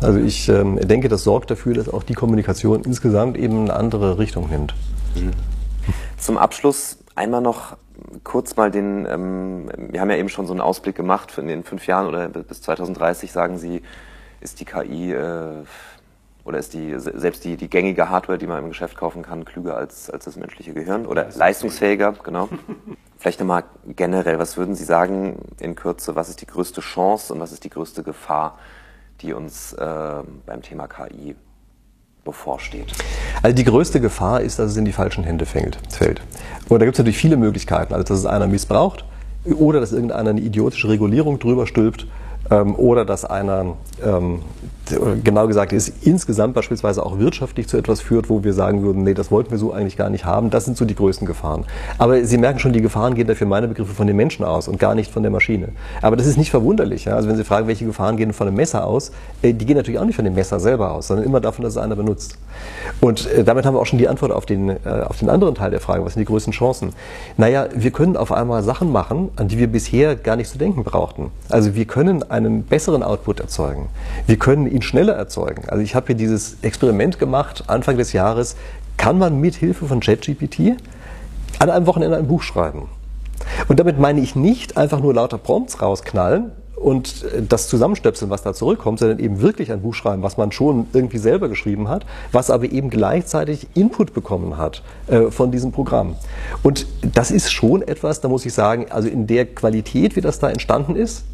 Also 0.00 0.18
ich 0.18 0.48
ähm, 0.48 0.76
denke, 0.76 1.08
das 1.08 1.24
sorgt 1.24 1.50
dafür, 1.50 1.74
dass 1.74 1.88
auch 1.88 2.02
die 2.02 2.14
Kommunikation 2.14 2.82
insgesamt 2.82 3.36
eben 3.36 3.62
eine 3.62 3.74
andere 3.74 4.18
Richtung 4.18 4.48
nimmt. 4.50 4.74
Mhm. 5.14 5.32
Zum 6.18 6.36
Abschluss 6.36 6.98
einmal 7.14 7.40
noch 7.40 7.76
kurz 8.24 8.56
mal 8.56 8.70
den, 8.70 9.06
ähm, 9.06 9.70
wir 9.90 10.00
haben 10.00 10.10
ja 10.10 10.16
eben 10.16 10.28
schon 10.28 10.46
so 10.46 10.52
einen 10.52 10.60
Ausblick 10.60 10.96
gemacht 10.96 11.36
in 11.38 11.46
den 11.46 11.64
fünf 11.64 11.86
Jahren 11.86 12.06
oder 12.06 12.28
bis 12.28 12.62
2030, 12.62 13.32
sagen 13.32 13.58
Sie, 13.58 13.82
ist 14.40 14.60
die 14.60 14.64
KI 14.64 15.12
äh, 15.12 15.64
oder 16.44 16.58
ist 16.58 16.72
die 16.72 16.94
selbst 16.96 17.44
die, 17.44 17.56
die 17.56 17.68
gängige 17.68 18.08
Hardware, 18.08 18.38
die 18.38 18.46
man 18.46 18.62
im 18.62 18.68
Geschäft 18.68 18.96
kaufen 18.96 19.22
kann, 19.22 19.44
klüger 19.44 19.76
als, 19.76 20.08
als 20.08 20.24
das 20.24 20.36
menschliche 20.36 20.72
Gehirn 20.72 21.06
oder 21.06 21.28
leistungsfähiger, 21.34 22.14
genau. 22.22 22.48
Vielleicht 23.18 23.40
nochmal 23.40 23.64
generell, 23.84 24.38
was 24.38 24.56
würden 24.56 24.74
Sie 24.74 24.84
sagen 24.84 25.40
in 25.60 25.74
Kürze, 25.74 26.14
was 26.14 26.28
ist 26.28 26.40
die 26.40 26.46
größte 26.46 26.80
Chance 26.80 27.34
und 27.34 27.40
was 27.40 27.52
ist 27.52 27.64
die 27.64 27.70
größte 27.70 28.02
Gefahr 28.02 28.58
die 29.20 29.32
uns 29.32 29.72
äh, 29.72 30.22
beim 30.46 30.62
Thema 30.62 30.86
KI 30.86 31.34
bevorsteht? 32.24 32.92
Also 33.42 33.54
die 33.54 33.64
größte 33.64 34.00
Gefahr 34.00 34.40
ist, 34.40 34.58
dass 34.58 34.72
es 34.72 34.76
in 34.76 34.84
die 34.84 34.92
falschen 34.92 35.24
Hände 35.24 35.46
fällt. 35.46 35.78
Und 36.68 36.78
da 36.78 36.84
gibt 36.84 36.94
es 36.94 36.98
natürlich 36.98 37.18
viele 37.18 37.36
Möglichkeiten. 37.36 37.94
Also 37.94 38.04
dass 38.04 38.18
es 38.20 38.26
einer 38.26 38.46
missbraucht 38.46 39.04
oder 39.44 39.80
dass 39.80 39.92
irgendeiner 39.92 40.30
eine 40.30 40.40
idiotische 40.40 40.88
Regulierung 40.88 41.38
drüber 41.38 41.66
stülpt 41.66 42.06
oder 42.50 43.04
dass 43.04 43.24
einer 43.24 43.74
ähm, 44.04 44.40
genau 45.24 45.46
gesagt 45.46 45.72
ist, 45.72 45.92
insgesamt 46.02 46.54
beispielsweise 46.54 47.04
auch 47.04 47.18
wirtschaftlich 47.18 47.68
zu 47.68 47.76
etwas 47.76 48.00
führt, 48.00 48.28
wo 48.28 48.44
wir 48.44 48.52
sagen 48.52 48.82
würden, 48.82 49.02
nee, 49.02 49.14
das 49.14 49.30
wollten 49.30 49.50
wir 49.50 49.58
so 49.58 49.72
eigentlich 49.72 49.96
gar 49.96 50.10
nicht 50.10 50.24
haben. 50.24 50.50
Das 50.50 50.64
sind 50.64 50.76
so 50.76 50.84
die 50.84 50.94
größten 50.94 51.26
Gefahren. 51.26 51.64
Aber 51.98 52.24
Sie 52.24 52.38
merken 52.38 52.58
schon, 52.58 52.72
die 52.72 52.80
Gefahren 52.80 53.14
gehen 53.14 53.26
dafür 53.26 53.46
meine 53.46 53.68
Begriffe 53.68 53.94
von 53.94 54.06
den 54.06 54.16
Menschen 54.16 54.44
aus 54.44 54.68
und 54.68 54.78
gar 54.78 54.94
nicht 54.94 55.12
von 55.12 55.22
der 55.22 55.30
Maschine. 55.30 55.70
Aber 56.02 56.16
das 56.16 56.26
ist 56.26 56.36
nicht 56.36 56.50
verwunderlich. 56.50 57.04
Ja? 57.04 57.14
Also 57.14 57.28
wenn 57.28 57.36
Sie 57.36 57.44
fragen, 57.44 57.66
welche 57.66 57.84
Gefahren 57.84 58.16
gehen 58.16 58.32
von 58.32 58.46
einem 58.46 58.56
Messer 58.56 58.86
aus, 58.86 59.12
äh, 59.42 59.52
die 59.52 59.66
gehen 59.66 59.76
natürlich 59.76 60.00
auch 60.00 60.04
nicht 60.04 60.16
von 60.16 60.24
dem 60.24 60.34
Messer 60.34 60.60
selber 60.60 60.92
aus, 60.92 61.08
sondern 61.08 61.26
immer 61.26 61.40
davon, 61.40 61.64
dass 61.64 61.74
es 61.74 61.78
einer 61.78 61.96
benutzt. 61.96 62.38
Und 63.00 63.30
äh, 63.30 63.44
damit 63.44 63.66
haben 63.66 63.74
wir 63.74 63.80
auch 63.80 63.86
schon 63.86 63.98
die 63.98 64.08
Antwort 64.08 64.32
auf 64.32 64.46
den, 64.46 64.70
äh, 64.70 64.78
auf 65.06 65.18
den 65.18 65.28
anderen 65.28 65.54
Teil 65.54 65.70
der 65.70 65.80
Frage, 65.80 66.04
was 66.04 66.14
sind 66.14 66.20
die 66.20 66.26
größten 66.26 66.52
Chancen? 66.52 66.92
Naja, 67.36 67.68
wir 67.74 67.90
können 67.90 68.16
auf 68.16 68.32
einmal 68.32 68.62
Sachen 68.62 68.90
machen, 68.92 69.30
an 69.36 69.48
die 69.48 69.58
wir 69.58 69.66
bisher 69.66 70.16
gar 70.16 70.36
nicht 70.36 70.50
zu 70.50 70.58
denken 70.58 70.84
brauchten. 70.84 71.30
Also 71.48 71.74
wir 71.74 71.84
können 71.84 72.22
einen 72.46 72.62
besseren 72.62 73.02
Output 73.02 73.40
erzeugen. 73.40 73.88
Wir 74.26 74.38
können 74.38 74.66
ihn 74.66 74.82
schneller 74.82 75.14
erzeugen. 75.14 75.68
Also 75.68 75.82
ich 75.82 75.94
habe 75.94 76.08
hier 76.08 76.16
dieses 76.16 76.58
Experiment 76.62 77.18
gemacht, 77.18 77.64
Anfang 77.66 77.96
des 77.96 78.12
Jahres, 78.12 78.56
kann 78.96 79.18
man 79.18 79.40
mit 79.40 79.54
Hilfe 79.54 79.86
von 79.86 80.00
ChatGPT 80.00 80.76
an 81.58 81.70
einem 81.70 81.86
Wochenende 81.86 82.16
ein 82.16 82.26
Buch 82.26 82.42
schreiben. 82.42 82.88
Und 83.68 83.78
damit 83.80 83.98
meine 83.98 84.20
ich 84.20 84.34
nicht 84.34 84.76
einfach 84.76 85.00
nur 85.00 85.14
lauter 85.14 85.38
Prompts 85.38 85.80
rausknallen 85.80 86.52
und 86.76 87.24
das 87.48 87.68
Zusammenstöpseln, 87.68 88.30
was 88.30 88.42
da 88.42 88.54
zurückkommt, 88.54 89.00
sondern 89.00 89.18
eben 89.18 89.40
wirklich 89.40 89.72
ein 89.72 89.82
Buch 89.82 89.94
schreiben, 89.94 90.22
was 90.22 90.36
man 90.36 90.52
schon 90.52 90.86
irgendwie 90.92 91.18
selber 91.18 91.48
geschrieben 91.48 91.88
hat, 91.88 92.06
was 92.32 92.50
aber 92.50 92.66
eben 92.66 92.90
gleichzeitig 92.90 93.66
Input 93.74 94.14
bekommen 94.14 94.56
hat 94.56 94.82
äh, 95.08 95.30
von 95.30 95.50
diesem 95.50 95.72
Programm. 95.72 96.16
Und 96.62 96.86
das 97.02 97.30
ist 97.30 97.50
schon 97.50 97.82
etwas, 97.82 98.20
da 98.20 98.28
muss 98.28 98.46
ich 98.46 98.54
sagen, 98.54 98.86
also 98.90 99.08
in 99.08 99.26
der 99.26 99.46
Qualität, 99.46 100.16
wie 100.16 100.20
das 100.20 100.38
da 100.38 100.50
entstanden 100.50 100.94
ist, 100.96 101.24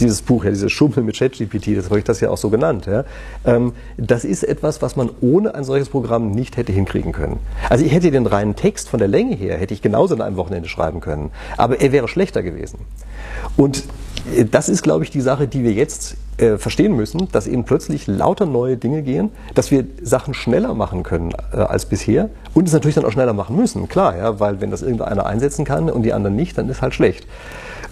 dieses 0.00 0.22
Buch, 0.22 0.44
ja, 0.44 0.50
dieses 0.50 0.72
Schummel 0.72 1.02
mit 1.02 1.16
ChatGPT, 1.16 1.76
das 1.76 1.86
habe 1.86 1.98
ich 1.98 2.04
das 2.04 2.20
ja 2.20 2.30
auch 2.30 2.36
so 2.36 2.50
genannt, 2.50 2.86
ja, 2.86 3.04
ähm, 3.44 3.72
das 3.96 4.24
ist 4.24 4.42
etwas, 4.42 4.82
was 4.82 4.96
man 4.96 5.10
ohne 5.20 5.54
ein 5.54 5.64
solches 5.64 5.88
Programm 5.88 6.30
nicht 6.30 6.56
hätte 6.56 6.72
hinkriegen 6.72 7.12
können. 7.12 7.38
Also 7.68 7.84
ich 7.84 7.92
hätte 7.92 8.10
den 8.10 8.26
reinen 8.26 8.56
Text 8.56 8.88
von 8.88 8.98
der 8.98 9.08
Länge 9.08 9.36
her, 9.36 9.56
hätte 9.56 9.74
ich 9.74 9.82
genauso 9.82 10.14
in 10.14 10.20
einem 10.20 10.36
Wochenende 10.36 10.68
schreiben 10.68 11.00
können, 11.00 11.30
aber 11.56 11.80
er 11.80 11.92
wäre 11.92 12.08
schlechter 12.08 12.42
gewesen. 12.42 12.80
Und 13.56 13.84
äh, 14.36 14.44
das 14.44 14.68
ist, 14.68 14.82
glaube 14.82 15.04
ich, 15.04 15.10
die 15.10 15.20
Sache, 15.20 15.46
die 15.46 15.62
wir 15.62 15.72
jetzt 15.72 16.16
äh, 16.38 16.56
verstehen 16.56 16.94
müssen, 16.96 17.28
dass 17.32 17.46
eben 17.46 17.64
plötzlich 17.64 18.06
lauter 18.06 18.46
neue 18.46 18.76
Dinge 18.76 19.02
gehen, 19.02 19.30
dass 19.54 19.70
wir 19.70 19.84
Sachen 20.02 20.34
schneller 20.34 20.74
machen 20.74 21.02
können 21.02 21.32
äh, 21.52 21.56
als 21.56 21.86
bisher 21.86 22.30
und 22.54 22.66
es 22.66 22.72
natürlich 22.72 22.94
dann 22.94 23.04
auch 23.04 23.12
schneller 23.12 23.32
machen 23.32 23.56
müssen, 23.56 23.88
klar, 23.88 24.16
ja, 24.16 24.40
weil 24.40 24.60
wenn 24.60 24.70
das 24.70 24.82
irgendeiner 24.82 25.26
einsetzen 25.26 25.64
kann 25.64 25.90
und 25.90 26.02
die 26.02 26.12
anderen 26.12 26.36
nicht, 26.36 26.56
dann 26.56 26.68
ist 26.68 26.82
halt 26.82 26.94
schlecht. 26.94 27.26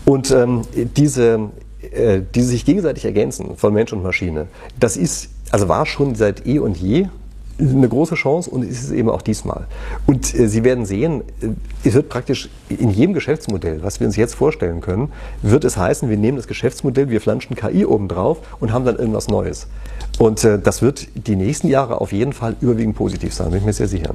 Und 0.05 0.31
ähm, 0.31 0.63
diese, 0.97 1.51
äh, 1.93 2.23
die 2.35 2.43
sich 2.43 2.65
gegenseitig 2.65 3.05
ergänzen 3.05 3.57
von 3.57 3.73
Mensch 3.73 3.93
und 3.93 4.03
Maschine, 4.03 4.49
das 4.79 4.97
ist, 4.97 5.29
also 5.51 5.69
war 5.69 5.87
schon 5.87 6.15
seit 6.15 6.47
eh 6.47 6.59
und 6.59 6.77
je 6.77 7.09
eine 7.59 7.89
große 7.89 8.15
Chance 8.17 8.51
und 8.51 8.63
ist 8.63 8.85
es 8.85 8.91
eben 8.91 9.09
auch 9.09 9.23
diesmal. 9.23 9.67
Und 10.07 10.35
äh, 10.35 10.49
Sie 10.49 10.65
werden 10.65 10.85
sehen, 10.85 11.23
äh, 11.41 11.49
es 11.85 11.95
wird 11.95 12.09
praktisch 12.09 12.51
in 12.69 12.91
jedem 12.91 13.15
Geschäftsmodell, 13.15 13.83
was 13.83 14.01
wir 14.01 14.07
uns 14.07 14.17
jetzt 14.17 14.35
vorstellen 14.35 14.81
können, 14.81 15.13
wird 15.43 15.65
es 15.65 15.77
heißen, 15.77 16.09
wir 16.09 16.17
nehmen 16.17 16.37
das 16.37 16.47
Geschäftsmodell, 16.47 17.09
wir 17.09 17.21
flanschen 17.21 17.57
KI 17.57 17.87
oben 17.87 18.09
drauf 18.09 18.39
und 18.61 18.73
haben 18.73 18.85
dann 18.85 18.97
irgendwas 18.97 19.29
Neues. 19.29 19.69
Und 20.19 20.45
äh, 20.45 20.59
das 20.59 20.83
wird 20.83 21.09
die 21.15 21.37
nächsten 21.37 21.69
Jahre 21.69 22.01
auf 22.01 22.13
jeden 22.13 22.33
Fall 22.33 22.57
überwiegend 22.61 22.97
positiv 22.97 23.33
sein, 23.33 23.51
bin 23.51 23.61
ich 23.61 23.67
mir 23.67 23.73
sehr 23.73 23.89
sicher. 23.89 24.13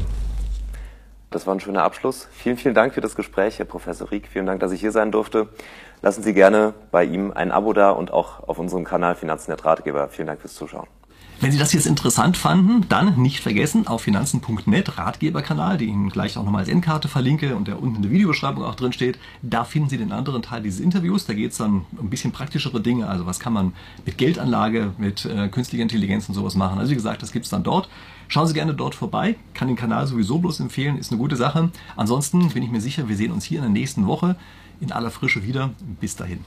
Das 1.32 1.48
war 1.48 1.56
ein 1.56 1.62
schöner 1.62 1.84
Abschluss. 1.84 2.28
Vielen, 2.34 2.58
vielen 2.58 2.74
Dank 2.76 2.94
für 2.94 3.00
das 3.00 3.16
Gespräch, 3.16 3.58
Herr 3.58 3.66
Professor 3.66 4.12
Rieck. 4.12 4.28
Vielen 4.28 4.46
Dank, 4.46 4.60
dass 4.60 4.74
ich 4.74 4.82
hier 4.82 4.92
sein 4.92 5.14
durfte. 5.14 5.48
Lassen 6.02 6.24
Sie 6.24 6.34
gerne 6.34 6.74
bei 6.92 7.06
ihm 7.06 7.32
ein 7.32 7.54
Abo 7.54 7.72
da 7.72 7.92
und 7.92 8.12
auch 8.12 8.50
auf 8.50 8.60
unserem 8.60 8.84
Kanal 8.84 9.16
Finanznet 9.16 9.64
Ratgeber. 9.64 10.10
Vielen 10.10 10.28
Dank 10.28 10.42
fürs 10.42 10.56
Zuschauen. 10.56 10.88
Wenn 11.42 11.52
Sie 11.52 11.58
das 11.58 11.74
jetzt 11.74 11.88
interessant 11.88 12.38
fanden, 12.38 12.88
dann 12.88 13.20
nicht 13.20 13.40
vergessen, 13.40 13.88
auf 13.88 14.04
finanzen.net, 14.04 15.00
Ratgeberkanal, 15.00 15.82
ich 15.82 15.88
Ihnen 15.88 16.10
gleich 16.10 16.38
auch 16.38 16.44
nochmal 16.44 16.60
als 16.60 16.70
Endkarte 16.70 17.08
verlinke 17.08 17.56
und 17.56 17.68
der 17.68 17.82
unten 17.82 17.96
in 17.96 18.02
der 18.04 18.12
Videobeschreibung 18.12 18.64
auch 18.64 18.76
drin 18.76 18.94
steht, 18.94 19.18
da 19.42 19.64
finden 19.64 19.90
Sie 19.90 19.98
den 19.98 20.12
anderen 20.12 20.44
Teil 20.44 20.62
dieses 20.62 20.80
Interviews. 20.80 21.26
Da 21.26 21.34
geht 21.34 21.54
es 21.54 21.58
dann 21.58 21.86
um 21.98 22.06
ein 22.06 22.10
bisschen 22.12 22.32
praktischere 22.32 22.80
Dinge, 22.80 23.08
also 23.08 23.26
was 23.26 23.40
kann 23.40 23.54
man 23.54 23.74
mit 24.06 24.20
Geldanlage, 24.20 24.94
mit 25.00 25.26
äh, 25.26 25.48
künstlicher 25.48 25.82
Intelligenz 25.82 26.30
und 26.30 26.36
sowas 26.36 26.54
machen. 26.54 26.78
Also 26.78 26.92
wie 26.92 26.96
gesagt, 26.96 27.24
das 27.24 27.32
gibt 27.32 27.46
es 27.46 27.50
dann 27.50 27.64
dort. 27.64 27.90
Schauen 28.28 28.46
Sie 28.46 28.54
gerne 28.54 28.76
dort 28.76 28.94
vorbei, 28.94 29.36
kann 29.56 29.68
den 29.68 29.78
Kanal 29.78 30.06
sowieso 30.06 30.38
bloß 30.38 30.60
empfehlen, 30.60 31.00
ist 31.00 31.12
eine 31.12 31.18
gute 31.18 31.38
Sache. 31.38 31.72
Ansonsten 31.96 32.50
bin 32.50 32.62
ich 32.62 32.70
mir 32.70 32.82
sicher, 32.82 33.10
wir 33.10 33.16
sehen 33.16 33.32
uns 33.32 33.46
hier 33.46 33.58
in 33.58 33.64
der 33.64 33.72
nächsten 33.72 34.06
Woche 34.06 34.36
in 34.80 34.92
aller 34.92 35.10
Frische 35.10 35.44
wieder. 35.44 35.72
Bis 36.00 36.16
dahin. 36.16 36.46